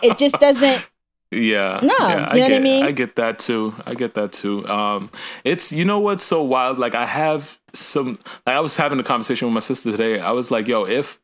[0.04, 0.88] it just doesn't
[1.34, 1.80] Yeah.
[1.82, 2.84] No, yeah, you know what I get, mean?
[2.84, 3.74] I get that too.
[3.86, 4.68] I get that too.
[4.68, 5.10] Um,
[5.44, 6.80] it's you know what's so wild?
[6.80, 8.20] Like I have some.
[8.46, 10.20] Like I was having a conversation with my sister today.
[10.20, 11.20] I was like, "Yo, if,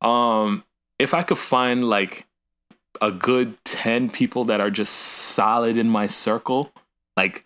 [0.00, 0.64] um,
[0.98, 2.26] if I could find like
[3.02, 6.72] a good ten people that are just solid in my circle,
[7.16, 7.44] like."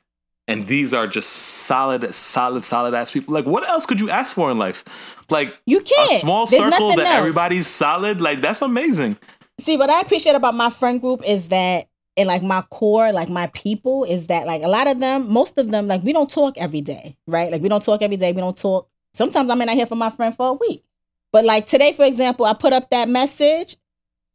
[0.48, 3.32] And these are just solid, solid, solid ass people.
[3.32, 4.84] Like, what else could you ask for in life?
[5.30, 7.08] Like you can't small There's circle that else.
[7.16, 8.20] everybody's solid.
[8.20, 9.16] Like, that's amazing.
[9.62, 13.28] See what i appreciate about my friend group is that and like my core like
[13.30, 16.30] my people is that like a lot of them most of them like we don't
[16.30, 19.54] talk every day right like we don't talk every day we don't talk sometimes i
[19.54, 20.84] may not hear from my friend for a week
[21.32, 23.76] but like today for example i put up that message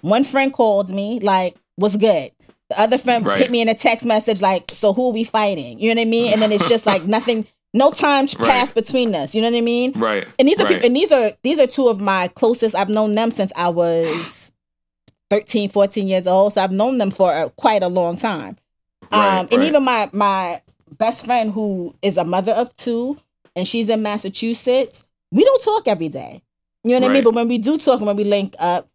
[0.01, 2.31] one friend called me like what's good
[2.69, 3.39] the other friend Right.
[3.41, 6.07] hit me in a text message like so who are we fighting you know what
[6.07, 8.49] i mean and then it's just like nothing no time Right.
[8.49, 10.27] passed between us you know what i mean Right.
[10.39, 10.73] and these are right.
[10.73, 12.73] people, and these are these are two of my closest.
[12.75, 14.36] I've known them since I was
[15.29, 16.53] 13, 14 years old.
[16.53, 18.57] So I've known them for a, quite a long time.
[19.11, 20.61] Right, um, and even my my
[20.97, 23.17] best friend, who is a mother of two,
[23.55, 25.05] and she's in Massachusetts.
[25.31, 26.41] We don't talk every day.
[26.83, 27.23] You know what I mean?
[27.23, 28.89] But when we do talk and when we link up,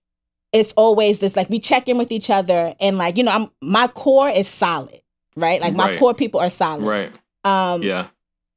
[0.53, 3.51] it's always this like we check in with each other, and like you know, I'm
[3.63, 5.01] my core is solid,
[5.37, 5.61] right?
[5.61, 5.99] Like my Right.
[5.99, 6.85] core people are solid.
[6.85, 7.13] Right.
[7.45, 8.09] Um, Yeah.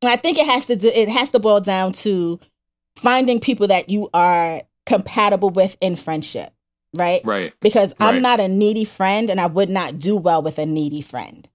[0.01, 2.39] and I think it has to do it has to boil down to
[2.97, 6.53] finding people that you are compatible with in friendship,
[6.96, 7.22] right?
[7.24, 7.54] Right.
[7.62, 8.22] Because I'm Right.
[8.22, 11.48] not a needy friend and I would not do well with a needy friend.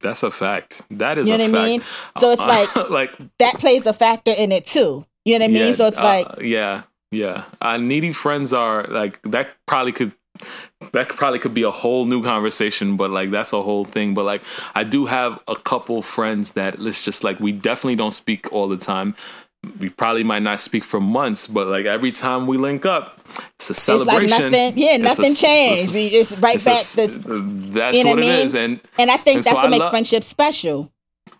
[0.00, 0.82] That's a fact.
[0.90, 1.82] That is You know what I mean?
[2.18, 5.06] So it's like like that plays a factor in it too.
[5.24, 5.68] You know what I mean?
[5.70, 7.44] yeah, so it's uh, like yeah, yeah.
[7.62, 9.48] Uh, needy friends are like that.
[9.66, 10.12] Probably could
[10.92, 14.12] that probably could be a whole new conversation, but like that's a whole thing.
[14.12, 14.42] But like
[14.74, 18.68] I do have a couple friends that let's just like we definitely don't speak all
[18.68, 19.14] the time.
[19.80, 23.20] We probably might not speak for months, but like every time we link up,
[23.56, 24.28] it's a it's like celebration.
[24.28, 25.94] nothing yeah, It's a- nothing it's a- changed.
[25.94, 27.40] We just right it's a- back this uh,
[27.72, 28.40] that's you know what what I mean?
[28.40, 30.90] is, and and I think and so that's what I makes love- friendship special.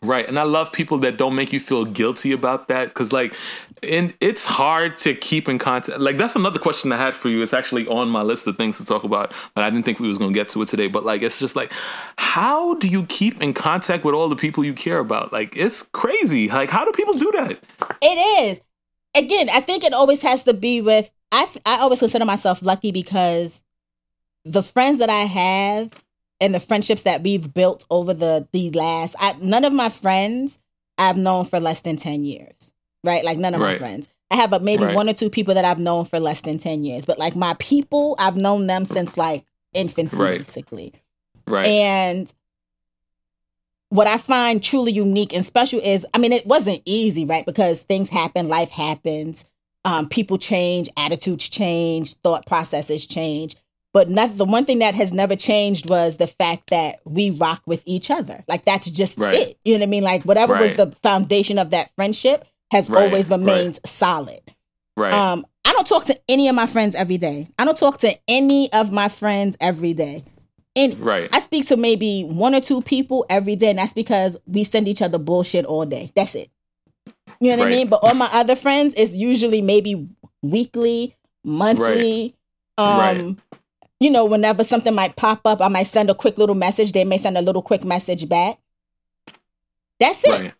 [0.03, 0.29] Right.
[0.29, 2.93] And I love people that don't make you feel guilty about that.
[2.93, 3.33] Cause like,
[3.83, 5.99] and it's hard to keep in contact.
[5.99, 7.41] Like that's another question I had for you.
[7.43, 10.09] It's actually on my list of things to talk about, but I didn't think we
[10.09, 10.89] was going to get to it today.
[10.89, 11.73] But like, it's just like,
[12.19, 15.33] how do you keep in contact with all the people you care about?
[15.33, 16.49] Like, it's crazy.
[16.51, 17.59] Like, how do people do that?
[18.03, 18.61] It is.
[19.17, 21.11] again, I think it always has to be with.
[21.33, 23.63] I I always consider myself lucky because
[24.45, 25.91] the friends that I have
[26.41, 29.17] and the friendships that we've built over the the last.
[29.19, 30.59] I, none of my friends
[30.99, 32.73] I've known for less than ten years.
[33.03, 33.73] Right, like none of right.
[33.73, 34.09] my friends.
[34.31, 34.95] I have a, maybe right.
[34.95, 37.55] one or two people that I've known for less than 10 years, but like my
[37.59, 40.39] people, I've known them since like infancy, right.
[40.39, 40.93] basically.
[41.47, 41.67] Right.
[41.67, 42.33] And
[43.95, 47.47] what I find truly unique and special is, I mean, it wasn't easy, right?
[47.47, 49.45] Because things happen, life happens,
[49.85, 53.55] um, people change, attitudes change, thought processes change.
[53.93, 57.63] But not, the one thing that has never changed was the fact that we rock
[57.67, 58.43] with each other.
[58.49, 59.33] Like that's just right.
[59.33, 59.59] it.
[59.65, 60.03] You know what I mean?
[60.03, 60.63] Like whatever right.
[60.63, 63.05] was the foundation of that friendship has right.
[63.05, 64.41] always remained solid.
[64.97, 65.15] Right.
[65.15, 67.49] Um, I don't talk to any of my friends every day.
[67.61, 70.25] I don't talk to any of my friends every day.
[70.77, 70.95] Any.
[70.97, 71.29] Right.
[71.33, 74.89] I speak to maybe one or two people every day, and that's because we send
[74.89, 76.11] each other bullshit all day.
[76.15, 76.49] That's it.
[77.41, 77.75] You know what right.
[77.75, 77.89] I mean?
[77.89, 80.09] But all my other friends, it's usually maybe
[80.43, 82.35] weekly, monthly.
[82.79, 83.09] Right.
[83.17, 83.61] Um, right.
[84.01, 86.93] you know, whenever something might pop up, I might send a quick little message.
[86.93, 88.59] They may send a little quick message back.
[90.01, 90.43] That's it.
[90.43, 90.55] Right.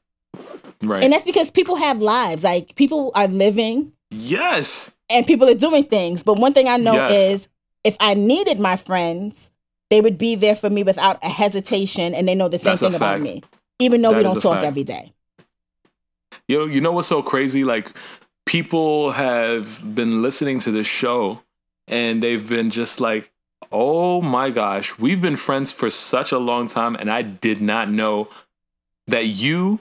[0.83, 1.05] Right.
[1.05, 2.45] And that's because people have lives.
[2.45, 3.93] Like people are living.
[4.11, 4.93] Yes.
[5.11, 6.23] And people are doing things.
[6.23, 7.11] But one thing I know yes.
[7.11, 7.49] is
[7.83, 9.51] if I needed my friends,
[9.91, 12.81] they would be there for me without a hesitation and they know the same That's
[12.81, 13.43] thing about me.
[13.79, 14.67] Even though that we don't talk fact.
[14.67, 15.13] every day.
[16.49, 17.65] You know, you know what's so crazy?
[17.65, 17.97] Like
[18.47, 21.43] people have been listening to this show
[21.89, 23.31] and they've been just like,
[23.73, 27.91] oh my gosh, we've been friends for such a long time and I did not
[27.91, 28.29] know
[29.07, 29.81] that you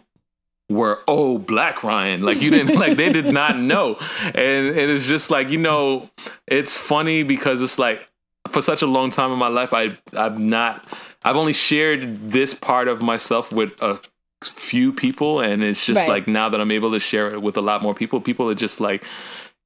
[0.70, 5.06] were oh black Ryan like you didn't like they did not know and it is
[5.06, 6.10] just like you know
[6.48, 8.08] it's funny because it's like
[8.48, 10.86] for such a long time in my life I I've not
[11.24, 14.00] I've only shared this part of myself with a
[14.44, 16.10] few people and it's just right.
[16.10, 18.56] like now that I'm able to share it with a lot more people people are
[18.56, 19.04] just like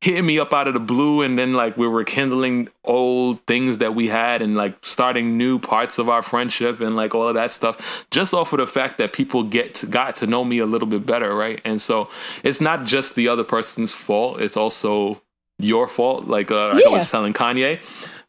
[0.01, 3.80] hitting me up out of the blue and then like we were rekindling old things
[3.80, 7.34] that we had and like starting new parts of our friendship and like all of
[7.34, 10.59] that stuff just off of the fact that people get to, got to know me
[10.59, 12.07] a little bit better right and so
[12.43, 15.19] it's not just the other person's fault it's also
[15.57, 16.89] your fault like uh, yeah.
[16.89, 17.80] i was telling kanye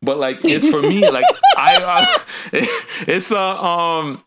[0.02, 1.24] but like it's for me like
[1.56, 2.24] i, I
[3.06, 4.24] it's a uh, um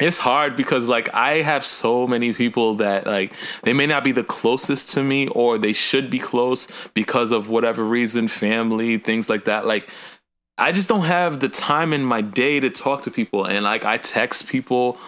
[0.00, 4.12] it's hard because like I have so many people that like they may not be
[4.12, 9.28] the closest to me or they should be close because of whatever reason, family, things
[9.28, 9.66] like that.
[9.66, 9.90] Like
[10.56, 13.84] I just don't have the time in my day to talk to people and like
[13.84, 14.98] I text people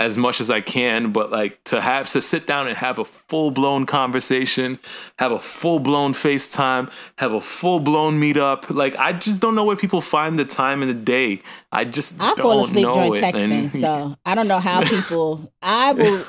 [0.00, 3.04] as much as I can, but like to have to sit down and have a
[3.04, 4.78] full blown conversation,
[5.18, 8.74] have a full blown FaceTime, have a full blown meetup.
[8.74, 11.42] Like I just don't know where people find the time in the day.
[11.70, 15.52] I just I fall asleep during texting, and, so I don't know how people.
[15.62, 16.24] I will,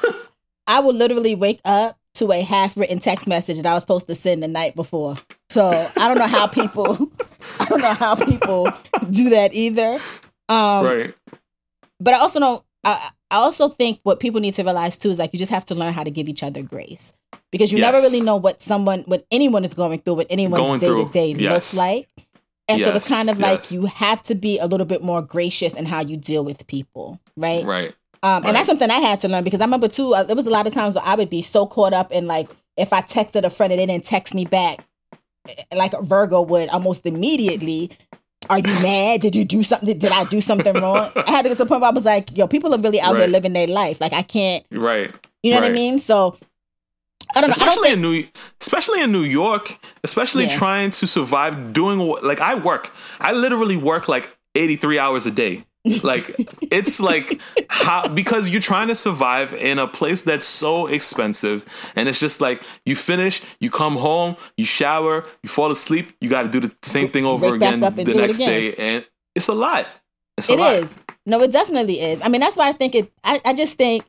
[0.68, 4.08] I will literally wake up to a half written text message that I was supposed
[4.08, 5.16] to send the night before.
[5.50, 5.64] So
[5.96, 7.10] I don't know how people.
[7.60, 8.70] I don't know how people
[9.10, 9.94] do that either.
[10.50, 11.16] Um, right.
[12.02, 15.18] But I also know I, I also think what people need to realize too is
[15.18, 17.14] like you just have to learn how to give each other grace
[17.50, 17.92] because you yes.
[17.92, 21.34] never really know what someone, what anyone is going through, what anyone's day to day
[21.34, 22.10] looks like.
[22.68, 22.90] And yes.
[22.90, 23.42] so it's kind of yes.
[23.42, 26.68] like you have to be a little bit more gracious in how you deal with
[26.68, 27.66] people, right?
[27.66, 27.96] Right.
[28.24, 28.54] Um, and right.
[28.54, 30.14] that's something I had to learn because I remember too.
[30.14, 32.28] Uh, there was a lot of times where I would be so caught up in
[32.28, 34.86] like if I texted a friend and they didn't text me back,
[35.48, 37.92] eh, like Virgo would almost immediately
[38.50, 39.22] are you mad?
[39.22, 39.98] Did you do something?
[39.98, 41.12] Did I do something wrong?
[41.16, 43.00] I had to get to the point where I was like, yo, people are really
[43.00, 43.22] out right.
[43.22, 44.02] here living their life.
[44.02, 44.66] Like I can't.
[44.72, 45.14] Right.
[45.44, 45.66] You know right.
[45.66, 46.00] what I mean?
[46.00, 46.38] So
[47.36, 47.52] I don't know.
[47.52, 48.28] Especially don't think, in New,
[48.60, 50.58] especially in New York, especially yeah.
[50.58, 52.92] trying to survive doing like I work.
[53.20, 55.66] I literally work like eighty three hours a day
[56.04, 56.36] like
[56.72, 61.66] it's like how because you're trying to survive in a place that's so expensive
[61.96, 66.30] and it's just like you finish you come home you shower you fall asleep you
[66.30, 68.50] got to do the same thing over again the next again.
[68.50, 69.88] day and it's a lot
[70.38, 70.76] it's a it lot.
[70.76, 70.96] is.
[71.26, 74.06] no it definitely is i mean that's why i think it I, I just think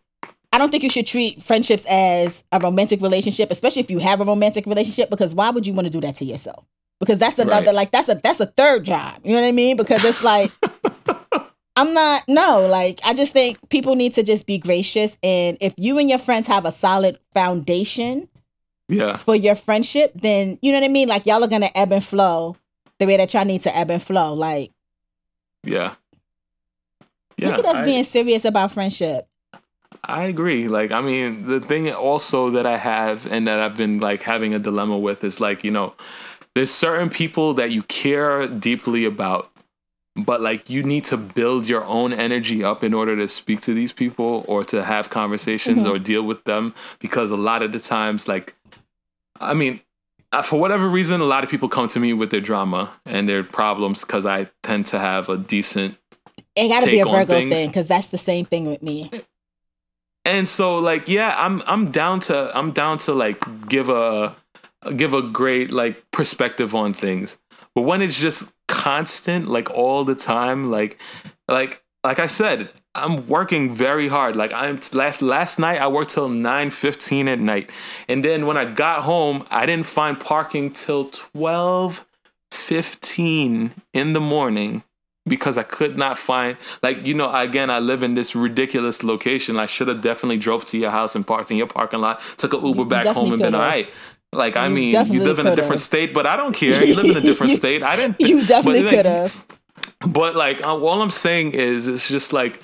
[0.54, 4.20] I don't think you should treat friendships as a romantic relationship, especially if you have
[4.20, 6.66] a romantic relationship, because why would you want to do that to yourself?
[7.00, 7.74] Because that's another right.
[7.74, 9.18] like that's a that's a third job.
[9.24, 9.78] You know what I mean?
[9.78, 10.52] Because it's like
[11.74, 15.16] I'm not, no, like, I just think people need to just be gracious.
[15.22, 18.28] And if you and your friends have a solid foundation
[18.88, 19.16] yeah.
[19.16, 21.08] for your friendship, then, you know what I mean?
[21.08, 22.56] Like, y'all are to ebb and flow
[22.98, 24.34] the way that y'all need to ebb and flow.
[24.34, 24.70] Like,
[25.64, 25.94] yeah.
[27.38, 29.26] yeah look at us I, being serious about friendship.
[30.04, 30.68] I agree.
[30.68, 34.52] Like, I mean, the thing also that I have and that I've been like having
[34.52, 35.94] a dilemma with is like, you know,
[36.54, 39.51] there's certain people that you care deeply about
[40.16, 43.74] but like you need to build your own energy up in order to speak to
[43.74, 45.92] these people or to have conversations mm-hmm.
[45.92, 48.54] or deal with them because a lot of the times like
[49.40, 49.80] I mean,
[50.30, 53.28] uh, for whatever reason, a lot of people come to me with their drama and
[53.28, 55.96] their problems because I tend to have a decent.
[56.54, 59.10] It got to be a Virgo thing because that's the same thing with me.
[60.24, 64.36] And so, like, yeah, I'm I'm down to I'm down to like give a
[64.96, 67.36] give a great like perspective on things.
[67.74, 68.52] But when it's just
[68.82, 70.98] constant, like all the time, like
[71.48, 74.36] like like I said, I'm working very hard.
[74.36, 77.70] Like I'm last last night I worked till 9:15 at night.
[78.08, 84.82] And then when I got home, I didn't find parking till 12:15 in the morning
[85.26, 89.58] because I could not find like you know again I live in this ridiculous location.
[89.58, 92.52] I should have definitely drove to your house and parked in your parking lot, took
[92.52, 93.88] an Uber you back home and been all right.
[94.32, 96.82] Like I You mean, you live in a different state, but I don't care.
[96.84, 97.82] You live in a different You- state.
[97.82, 98.20] I didn't.
[98.20, 99.36] You definitely could have.
[100.06, 102.60] but like, uh, all I'm saying is, it's just like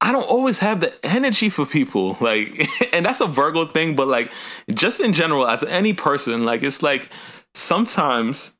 [0.00, 2.16] I don't always have the energy for people.
[2.20, 3.96] Like, and that's a Virgo thing.
[3.96, 4.30] But like,
[4.74, 7.08] just in general, as any person, like, it's like
[7.54, 8.52] sometimes.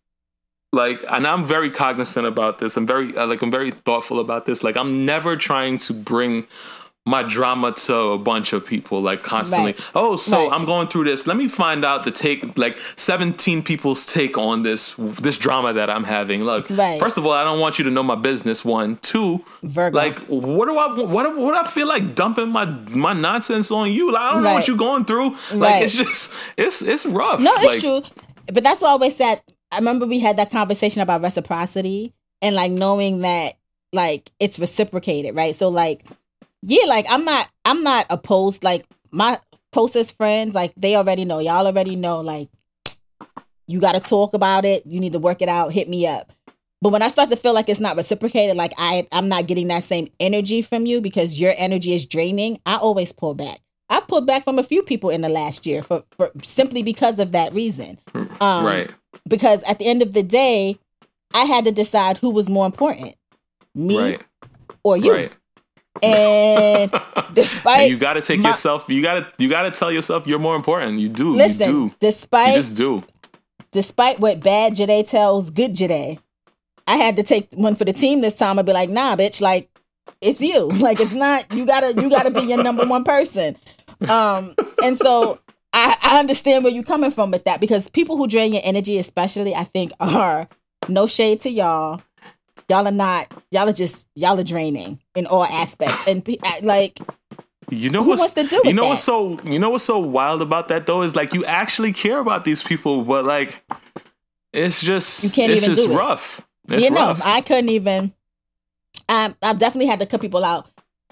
[0.72, 2.76] Like, and I'm very cognizant about this.
[2.76, 4.64] I'm very, uh, like, I'm very thoughtful about this.
[4.64, 6.48] Like, I'm never trying to bring
[7.06, 9.80] my drama to a bunch of people like constantly Right.
[9.94, 10.52] oh so Right.
[10.52, 14.62] i'm going through this let me find out the take like 17 people's take on
[14.62, 16.98] this this drama that i'm having look Right.
[16.98, 19.94] first of all i don't want you to know my business one two Virgo.
[19.94, 23.92] like what do i what what do i feel like dumping my my nonsense on
[23.92, 27.38] you like i don't know what you're going through like it's just it's it's rough
[27.40, 28.02] No, it's Like, true.
[28.52, 32.54] But that's why I always said I remember we had that conversation about reciprocity and
[32.56, 33.54] like knowing that
[33.92, 35.54] like it's reciprocated, right?
[35.56, 36.04] So like
[36.66, 39.38] yeah, like I'm not I'm not opposed like my
[39.72, 41.38] closest friends, like they already know.
[41.38, 42.48] Y'all already know like
[43.66, 46.32] you gotta talk about it, you need to work it out, hit me up.
[46.80, 49.68] But when I start to feel like it's not reciprocated, like I I'm not getting
[49.68, 53.60] that same energy from you because your energy is draining, I always pull back.
[53.90, 57.18] I've pulled back from a few people in the last year for, for simply because
[57.20, 57.98] of that reason.
[58.40, 58.90] Um, right
[59.28, 60.78] Because at the end of the day,
[61.34, 63.14] I had to decide who was more important,
[63.74, 64.22] me right
[64.82, 65.12] or you.
[65.12, 65.32] right
[66.02, 66.92] And
[67.32, 69.92] despite and you got to take my- yourself you got to you got to tell
[69.92, 73.02] yourself you're more important you do listen, you do you just do
[73.74, 76.20] despite what bad Jade tells good Jade,
[76.86, 79.42] I had to take one for the team this time and be like, nah, bitch,
[79.42, 79.68] like
[80.20, 80.68] it's you.
[80.78, 83.56] Like it's not you gotta you gotta be your number one person.
[84.08, 85.40] Um and so
[85.72, 88.96] I, I understand where you're coming from with that because people who drain your energy,
[88.96, 90.48] especially, I think are
[90.88, 92.00] no shade to y'all.
[92.68, 93.32] Y'all are not.
[93.50, 94.08] Y'all are just.
[94.14, 96.26] Y'all are draining in all aspects, and
[96.62, 96.98] like
[97.70, 98.88] You know Who what's wants to do you know that?
[98.90, 102.18] what's so you know what's so wild about that though is like you actually care
[102.18, 103.62] about these people, but like
[104.52, 105.96] it's just You can't it's even just do it.
[105.96, 106.46] rough.
[106.68, 107.22] It's you know, rough.
[107.22, 108.12] I couldn't even.
[109.08, 110.66] Um, I've definitely had to cut people out,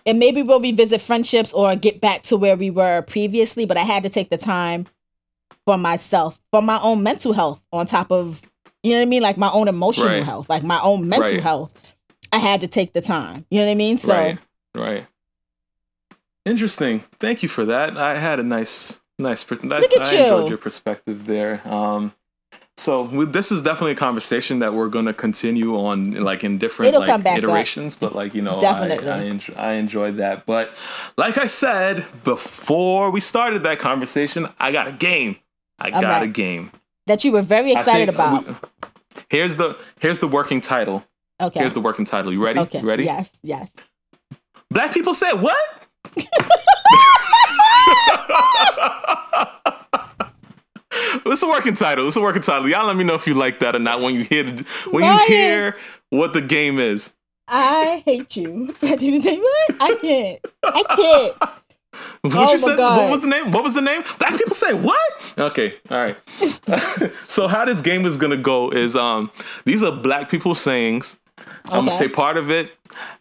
[0.07, 3.67] and maybe we'll revisit friendships or get back to where we were previously.
[3.67, 4.87] But I had to take the time
[5.67, 8.43] for myself, for my own mental health, on top of
[8.83, 10.23] you know what I mean, like my own emotional Right.
[10.23, 11.43] health, like my own mental Right.
[11.43, 11.73] health.
[12.33, 13.45] I had to take the time.
[13.51, 13.99] You know what I mean?
[13.99, 14.39] So right,
[14.75, 15.07] right.
[16.45, 17.01] Interesting.
[17.21, 17.97] Thank you for that.
[17.97, 19.45] I had a nice, nice.
[19.45, 20.19] Per- Look at I you.
[20.25, 21.61] enjoyed your perspective there.
[21.69, 22.13] Um,
[22.77, 26.59] so we, this is definitely a conversation that we're going to continue on, like in
[26.59, 27.95] different like, come back iterations.
[27.95, 29.09] But like you know, Definitely.
[29.09, 30.47] I, I, enjoy, I enjoyed that.
[30.47, 30.71] But
[31.17, 35.37] like I said before we started that conversation, I got a game.
[35.79, 36.23] I All got right.
[36.25, 36.73] a game.
[37.07, 38.47] that you were very excited about.
[38.49, 38.55] we-
[39.33, 41.03] here's the here's the working title.
[41.41, 41.59] okay.
[41.61, 42.33] Here's the working title.
[42.33, 42.61] You ready?
[42.61, 42.81] okay.
[42.81, 43.05] You ready?
[43.05, 43.33] Yes.
[43.43, 43.75] Yes.
[44.71, 45.57] Black people said what?
[51.27, 52.07] it's a working title.
[52.07, 52.69] It's a working title.
[52.69, 55.03] Y'all let me know if you like that or not when you hear the, when
[55.03, 55.19] Ryan.
[55.21, 55.77] you hear
[56.11, 57.13] what the game is.
[57.49, 58.75] I hate you.
[58.83, 59.03] What?
[59.81, 60.41] I can't.
[60.63, 61.52] I can't.
[62.23, 62.77] What Oh you said?
[62.77, 62.99] God.
[62.99, 63.51] What was the name?
[63.51, 64.03] What was the name?
[64.19, 65.35] Black people say what?
[65.37, 66.17] Okay, all right.
[67.29, 69.31] so how this game is gonna go is um
[69.65, 71.19] these are black people sayings.
[71.71, 72.71] I'm gonna say part of it.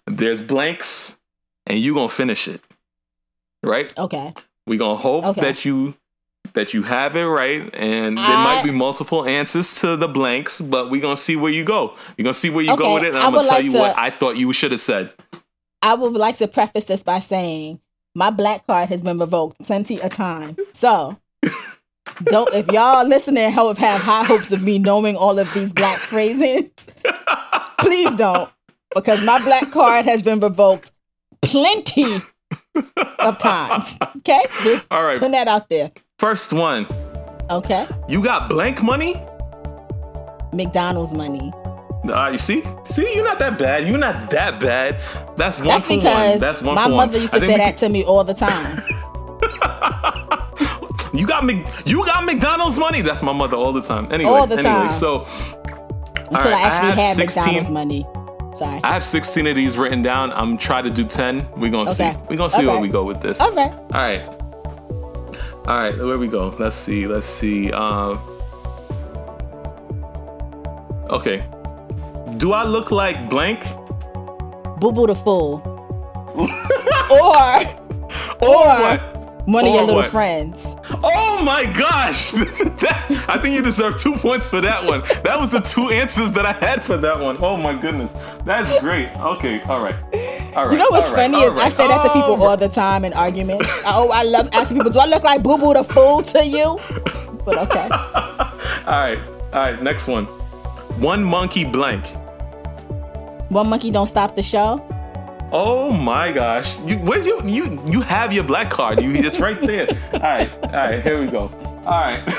[0.05, 1.17] There's blanks,
[1.65, 2.61] and you gonna finish it.
[3.63, 3.97] Right?
[3.97, 4.33] Okay.
[4.67, 5.41] We're gonna hope Okay.
[5.41, 5.95] that you
[6.53, 10.59] that you have it right, and there I- might be multiple answers to the blanks,
[10.59, 11.95] but we're gonna see where you go.
[12.17, 13.71] You're gonna see where you Okay, go with it, and I'm gonna tell like you
[13.71, 15.11] to- what I thought you should have said.
[15.81, 17.79] I would like to preface this by saying
[18.15, 20.55] my black card has been revoked plenty of time.
[20.73, 21.17] So
[22.23, 25.99] don't if y'all listening have have high hopes of me knowing all of these black
[25.99, 26.69] phrases,
[27.79, 28.49] please don't.
[28.93, 30.91] Because my black card has been revoked
[31.41, 32.17] plenty
[33.19, 33.97] of times.
[34.17, 34.41] Okay?
[34.63, 35.17] Just All right.
[35.17, 35.91] putting that out there.
[36.19, 36.85] First one,
[37.49, 37.87] Okay.
[38.09, 39.15] you got blank money.
[40.53, 41.51] McDonald's money.
[42.09, 43.87] Uh, you see, see, you're not that bad.
[43.87, 44.99] You're not that bad.
[45.37, 46.39] That's one That's for because one.
[46.39, 47.21] That's one my mother one.
[47.21, 48.81] used to say that to me all the time.
[51.13, 53.01] You got Mc, you got McDonald's money.
[53.01, 54.09] That's my mother all the time.
[54.13, 54.89] Anyway, All the anyway, time.
[54.91, 55.25] so
[56.31, 58.05] Until right, I actually have had 16 McDonald's money.
[58.55, 58.79] Sorry.
[58.81, 60.31] I have 16 of these written down.
[60.31, 61.45] I'm trying to do 10.
[61.57, 62.13] We're gonna Okay.
[62.13, 62.19] see.
[62.29, 63.41] We're gonna see where we go with this.
[63.41, 63.71] All right.
[63.73, 64.23] All right.
[65.67, 66.55] All right, where we go?
[66.57, 67.05] Let's see.
[67.07, 67.73] Let's see.
[67.73, 68.17] Um,
[71.09, 71.43] okay.
[72.41, 73.61] Do I look like blank?
[74.79, 75.61] Boo Boo the Fool.
[76.33, 76.47] or
[78.41, 79.45] or what?
[79.45, 80.09] one of Or your little what?
[80.09, 80.75] friends.
[81.03, 82.31] Oh my gosh!
[82.31, 85.01] that, I think you deserve two points for that one.
[85.23, 87.37] That was the two answers that I had for that one.
[87.39, 88.11] Oh my goodness.
[88.43, 89.09] That's great.
[89.17, 89.93] Okay, all right.
[90.55, 90.71] All right.
[90.71, 92.47] You know what's right, funny all is I right, say that to oh people all
[92.47, 93.67] all the time in arguments.
[93.85, 96.79] oh, I love asking people, do I look like Boo Boo the Fool to you?
[97.45, 97.87] But okay.
[97.91, 99.19] All right.
[99.53, 100.25] All right, next one.
[100.99, 102.05] One monkey blank.
[103.51, 104.85] One monkey don't stop the show.
[105.51, 106.79] Oh my gosh!
[106.85, 109.01] You where's your you you have your black card?
[109.01, 109.87] You it's right there.
[110.13, 111.03] all right, all right.
[111.03, 111.51] Here we go.
[111.85, 112.21] All right.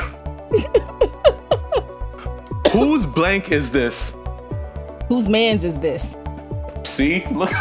[2.73, 4.15] Whose blank is this?
[5.09, 6.17] Whose man's is this?
[6.85, 7.53] See, look,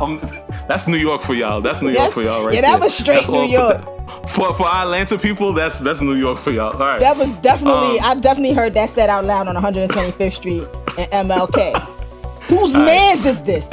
[0.00, 0.20] um,
[0.68, 1.60] that's New York for y'all.
[1.60, 2.14] That's New York Yes.
[2.14, 2.80] for y'all, right Yeah, that there.
[2.80, 3.82] was straight That's New York.
[4.28, 6.72] For for our Atlanta people, that's that's New York for y'all.
[6.72, 7.00] All right.
[7.00, 10.64] That was definitely Um, I've definitely heard that said out loud on 125th Street
[10.96, 11.89] and MLK.
[12.60, 12.84] Whose right.
[12.84, 13.70] man's is this?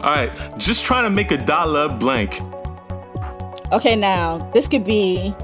[0.00, 0.30] all right.
[0.58, 2.40] Just trying to make a dollar blank.
[3.72, 5.34] Okay, now this could be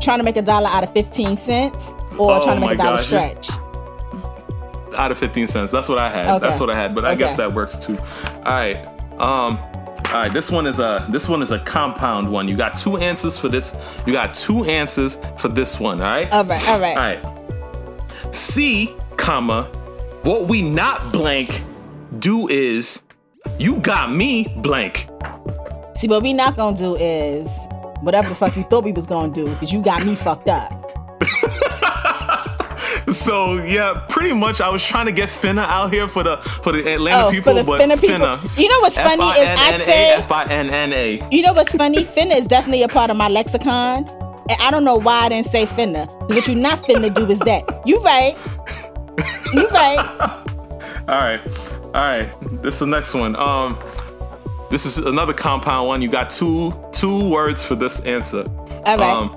[0.00, 2.76] trying to make a dollar out of 15 cents or Oh trying to make a
[2.76, 3.50] dollar gosh, stretch.
[4.96, 5.70] out of 15 cents.
[5.70, 6.28] That's what I had.
[6.36, 6.38] Okay.
[6.48, 7.98] That's what I had, but I guess that works too.
[7.98, 8.78] All right.
[9.18, 9.58] Um
[10.06, 12.48] all right, this one is a this one is a compound one.
[12.48, 13.76] You got two answers for this.
[14.06, 16.32] You got two answers for this one, all right?
[16.32, 16.96] All right, all right.
[16.96, 18.34] all right.
[18.34, 18.96] C,
[19.30, 19.62] comma,
[20.24, 21.62] what we not blank
[22.18, 23.00] do is
[23.60, 25.06] you got me blank.
[25.94, 27.48] See, what we not gonna do is
[28.00, 30.72] whatever the fuck you thought we was gonna do, because you got me fucked up.
[33.12, 36.70] So yeah, pretty much I was trying to get Finna out here for the for
[36.72, 38.62] the Atlanta Oh, people, for the but Finna people.
[38.62, 41.28] You know what's funny is I say- F-I-N-N-A.
[41.32, 42.04] You know what's funny?
[42.04, 44.08] Finna is definitely a part of my lexicon.
[44.50, 46.08] And I don't know why I didn't say finna.
[46.28, 47.62] What you not finna do is that.
[47.86, 48.34] You right.
[49.52, 49.98] You right.
[51.08, 51.40] All right,
[51.86, 52.62] all right.
[52.62, 53.34] This is the next one.
[53.34, 53.76] Um,
[54.70, 56.02] this is another compound one.
[56.02, 58.44] You got two two words for this answer.
[58.86, 59.00] All right.
[59.00, 59.30] Um,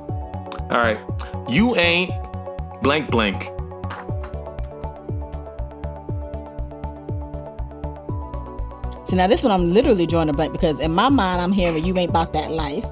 [0.70, 1.00] all right.
[1.50, 2.12] You ain't
[2.84, 3.50] blank blank.
[9.06, 11.84] See now this one I'm literally drawing a blank because in my mind I'm hearing
[11.84, 12.86] you ain't about that life.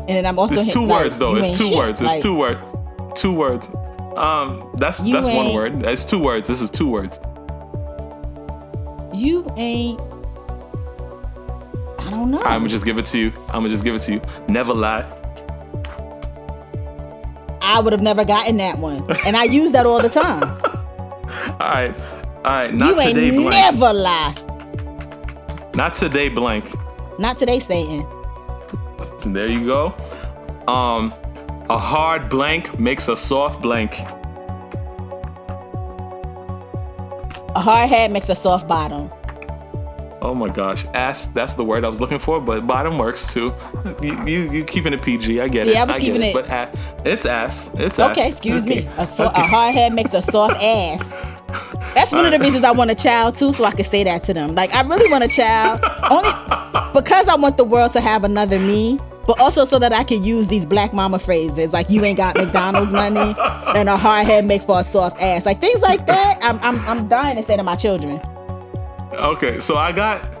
[0.00, 1.36] And then I'm also It's two like, words though.
[1.36, 1.76] It's two shit.
[1.76, 2.00] words.
[2.00, 2.60] It's Like, two words.
[3.14, 3.70] Two words.
[4.18, 5.84] Um, that's You that's one word.
[5.86, 6.48] It's two words.
[6.48, 7.20] This is two words.
[9.14, 10.00] You ain't
[12.00, 12.40] I don't know.
[12.42, 13.32] I'm gonna just give it to you.
[13.48, 14.22] I'm gonna just give it to you.
[14.48, 15.04] Never lie.
[17.60, 19.04] I would have never gotten that one.
[19.24, 20.42] And I use that all the time.
[21.60, 21.94] All right,
[22.36, 22.72] all right.
[22.72, 23.50] Not you ain't blank.
[23.50, 24.34] never lie.
[25.74, 26.64] Not today blank.
[27.18, 28.06] Not today, Satan.
[29.26, 29.94] There you go.
[30.66, 31.12] Um,
[31.70, 33.98] a hard blank makes a soft blank.
[37.54, 39.10] A hard head makes a soft bottom.
[40.20, 41.26] Oh my gosh, ass.
[41.26, 43.54] That's the word I was looking for, but bottom works too.
[44.02, 45.40] You you, you keeping it PG?
[45.40, 45.74] I get it.
[45.74, 46.26] Yeah, I was get keeping it.
[46.28, 47.70] it- But ass, it's ass.
[47.74, 48.10] It's ass.
[48.10, 48.88] Okay, excuse me.
[48.98, 49.42] A, so- Okay.
[49.42, 51.12] a hard head makes a soft ass.
[51.94, 54.22] That's one of the reasons I want a child too, so I can say that
[54.24, 54.54] to them.
[54.54, 56.30] Like I really want a child, only
[56.92, 58.98] because I want the world to have another me,
[59.28, 62.34] but also so that I can use these black mama phrases like "you ain't got
[62.34, 63.34] McDonald's money"
[63.76, 66.38] and "a hard head make for a soft ass," like things like that.
[66.40, 68.20] I'm I'm I'm dying to say to my children.
[69.12, 70.34] Okay, so I got.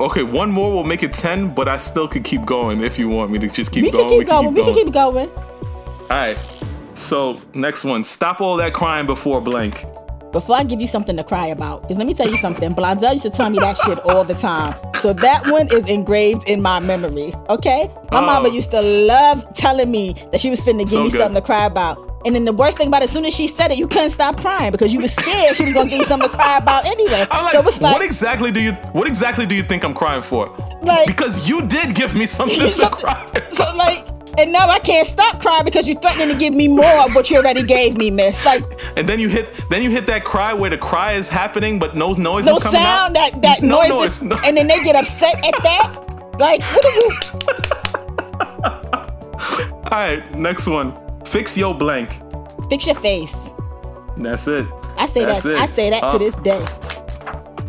[0.00, 3.08] Okay, one more will make it ten, but I still could keep going if you
[3.08, 3.92] want me to just keep going.
[3.92, 4.08] We going.
[4.08, 4.54] can keep going.
[4.54, 5.30] We can keep going.
[5.30, 6.38] All right.
[6.94, 9.84] So next one, stop all that crying before blank.
[10.32, 12.74] Before I give you something to cry about, because let me tell you something.
[12.74, 14.74] Blondell used to tell me that shit all the time.
[15.06, 17.32] So that one is engraved in my memory.
[17.48, 17.88] Okay?
[18.10, 18.26] My Oh.
[18.26, 21.20] mama used to love telling me that she was finna give So me good.
[21.20, 21.96] something to cry about.
[22.24, 24.10] And then the worst thing about it, as soon as she said it, you couldn't
[24.10, 26.86] stop crying because you were scared she was gonna give you something to cry about
[26.86, 27.24] anyway.
[27.30, 29.94] I'm like, so it's like what exactly do you what exactly do you think I'm
[29.94, 30.50] crying for?
[30.82, 33.24] Like- because you did give me something to cry.
[33.50, 34.04] so like
[34.38, 37.30] and now I can't stop crying because you're threatening to give me more of what
[37.30, 38.44] you already gave me, miss.
[38.44, 38.62] Like
[38.96, 41.96] And then you hit then you hit that cry where the cry is happening but
[41.96, 43.32] no noise no is coming sound, out.
[43.32, 44.38] that that No noise, noise, is- no.
[44.44, 45.94] and then they get upset at that.
[46.38, 47.18] Like, what are you
[49.86, 50.92] All right, next one.
[51.24, 52.20] Fix your blank.
[52.68, 53.52] fix your face?
[54.18, 54.66] That's it.
[54.96, 55.50] I say That's that.
[55.54, 55.58] it.
[55.58, 56.64] I say that Uh, to this day.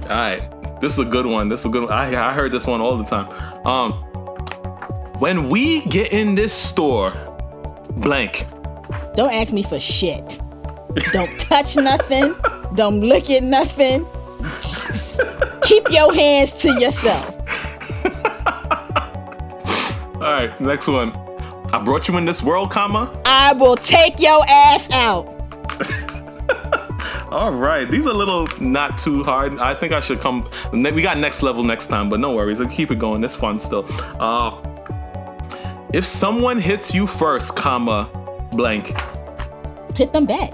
[0.03, 0.41] All right,
[0.81, 1.49] this is a good one.
[1.49, 1.91] This is a good one.
[1.93, 3.27] I, I heard this one all the time.
[3.65, 4.03] Um,
[5.19, 7.11] When we get in this store,
[7.89, 8.45] blank.
[9.15, 10.39] Don't ask me for shit.
[11.11, 12.35] Don't touch nothing.
[12.75, 14.05] Don't look at nothing.
[15.63, 17.35] Keep your hands to yourself.
[20.15, 21.11] All right, next one.
[21.73, 23.19] I brought you in this world, comma.
[23.25, 25.25] I will take your ass out.
[27.31, 29.57] All right, these are a little not too hard.
[29.57, 30.43] I think I should come.
[30.71, 32.61] We got next level next time, but no worries.
[32.61, 33.23] I'll keep it going.
[33.23, 33.85] It's fun still.
[34.19, 34.61] Uh,
[35.97, 38.07] if someone hits you first, comma,
[38.51, 38.93] blank.
[39.95, 40.53] Hit them back.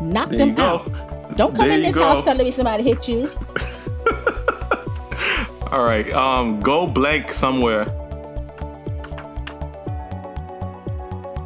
[0.00, 1.36] Knock There them out.
[1.36, 2.04] Don't come There in this go.
[2.04, 3.28] house telling me somebody hit you.
[5.72, 7.86] All right, um, go blank somewhere.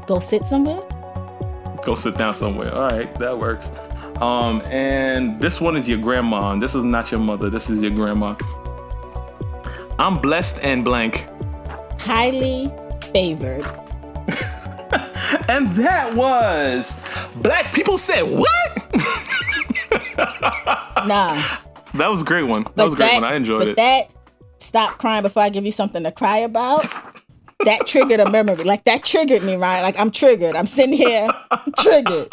[0.07, 0.82] Go sit somewhere.
[1.84, 2.74] Go sit down somewhere.
[2.74, 3.72] All right, that works.
[4.20, 6.51] Um, and this one is your grandma.
[6.53, 7.49] and This is not your mother.
[7.49, 8.34] This is your grandma.
[9.99, 11.26] I'm blessed and blank.
[11.99, 12.70] Highly
[13.18, 13.64] favored.
[15.48, 16.98] And that was
[17.36, 18.94] Black People Said What?
[21.06, 21.40] Nah.
[21.94, 22.64] That was a great one.
[22.76, 23.24] That was a great one.
[23.24, 23.76] I enjoyed but it.
[23.76, 24.10] that
[24.58, 26.84] stop crying before I give you something to cry about.
[27.64, 28.64] that triggered a memory.
[28.64, 29.82] Like that triggered me, right?
[29.82, 30.54] Like I'm triggered.
[30.56, 31.28] I'm sitting here
[31.78, 32.28] triggered.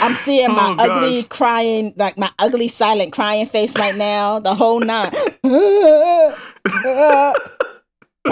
[0.00, 4.40] I'm seeing my Oh, ugly crying, like my ugly silent crying face right now.
[4.40, 5.12] The whole nine.
[5.44, 6.34] I'm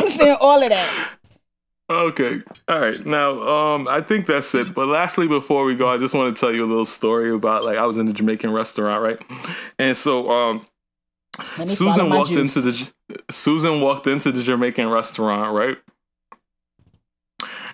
[0.09, 1.11] seeing all of that.
[1.91, 2.41] Okay.
[2.69, 3.05] All right.
[3.05, 4.73] Now, um, I think that's it.
[4.73, 7.65] But lastly, before we go, I just want to tell you a little story about
[7.65, 9.49] like I was in a Jamaican restaurant, right?
[9.79, 10.67] And so um
[11.59, 12.57] Let me swallow Susan walked juice.
[12.57, 12.93] into the
[13.31, 15.77] Susan walked into the Jamaican restaurant, right?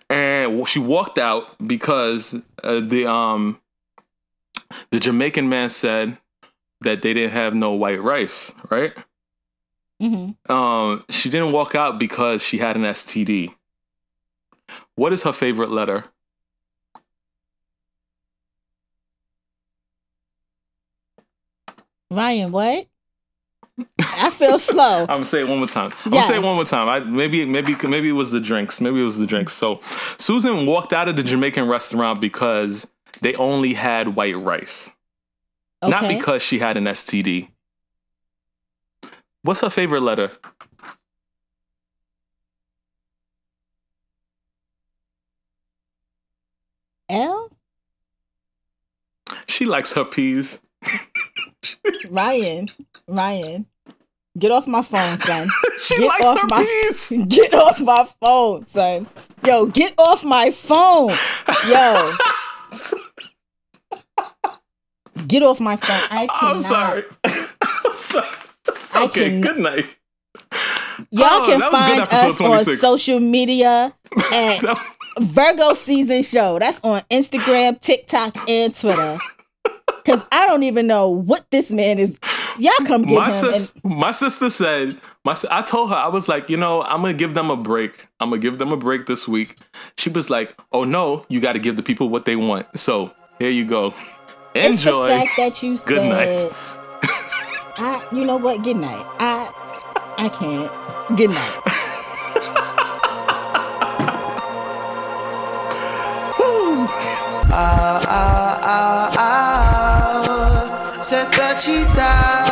[0.09, 2.35] And she walked out because
[2.65, 3.61] uh, the um
[4.91, 6.19] the Jamaican man said
[6.81, 8.93] that they didn't have no white rice, right?
[10.03, 10.35] Mhm.
[10.51, 13.55] Um, she didn't walk out because she had an STD.
[14.97, 16.05] What is her favorite letter?
[22.11, 22.87] Ryan, what?
[23.99, 25.03] I feel slow.
[25.03, 25.93] I'm gonna say it one more time.
[26.05, 26.89] I'm gonna say it one more time.
[26.89, 28.81] I maybe maybe maybe it was the drinks.
[28.81, 29.55] Maybe it was the drinks.
[29.55, 29.81] So
[30.19, 32.87] Susan walked out of the Jamaican restaurant because
[33.23, 34.91] they only had white rice,
[35.83, 37.49] not because she had an STD.
[39.43, 40.31] What's her favorite letter?
[47.11, 47.51] L?
[49.47, 50.61] She likes her peas.
[52.11, 52.69] Ryan,
[53.07, 53.67] Ryan,
[54.39, 55.49] get off my phone, son.
[55.83, 57.13] She Get likes off her my- peas.
[57.29, 59.07] Get off my phone, son.
[59.47, 61.11] Yo, get off my phone.
[61.67, 62.13] Yo,
[65.27, 66.01] get off my phone.
[66.11, 66.43] I cannot.
[66.55, 67.05] I'm sorry.
[67.25, 68.29] I'm sorry.
[68.97, 69.97] Okay, can- good night.
[71.11, 73.95] Y'all Oh, can that was good find us on social media
[74.33, 74.63] at
[75.19, 76.59] Virgo Season Show.
[76.59, 79.19] That's on Instagram, TikTok, and Twitter.
[80.05, 82.19] Cause I don't even know what this man is.
[82.59, 83.33] Y'all come get my him.
[83.33, 87.03] sis, and, my sister said my I told her I was like, you know, I'm
[87.03, 88.09] gonna give them a break.
[88.19, 89.59] I'm gonna give them a break this week.
[89.99, 92.67] She was like, oh no, you got to give the people what they want.
[92.79, 93.95] So here you go.
[94.55, 95.09] it's the Enjoy.
[95.09, 96.47] fact that you Good night.
[97.77, 98.63] I, you know what?
[98.63, 99.07] Good night.
[99.19, 101.17] I, I can't.
[101.17, 101.61] Good night.
[107.63, 111.03] Ah, ah, ah, ah.
[111.03, 112.50] Set the cheetahs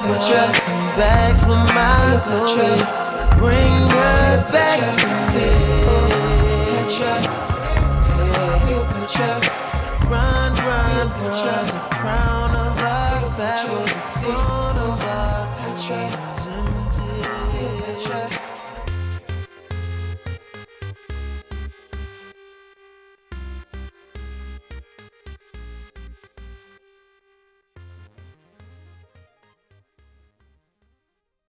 [0.00, 0.52] Cleopatra.
[0.96, 2.76] Back from my glory.
[3.38, 7.29] Bring her back to me.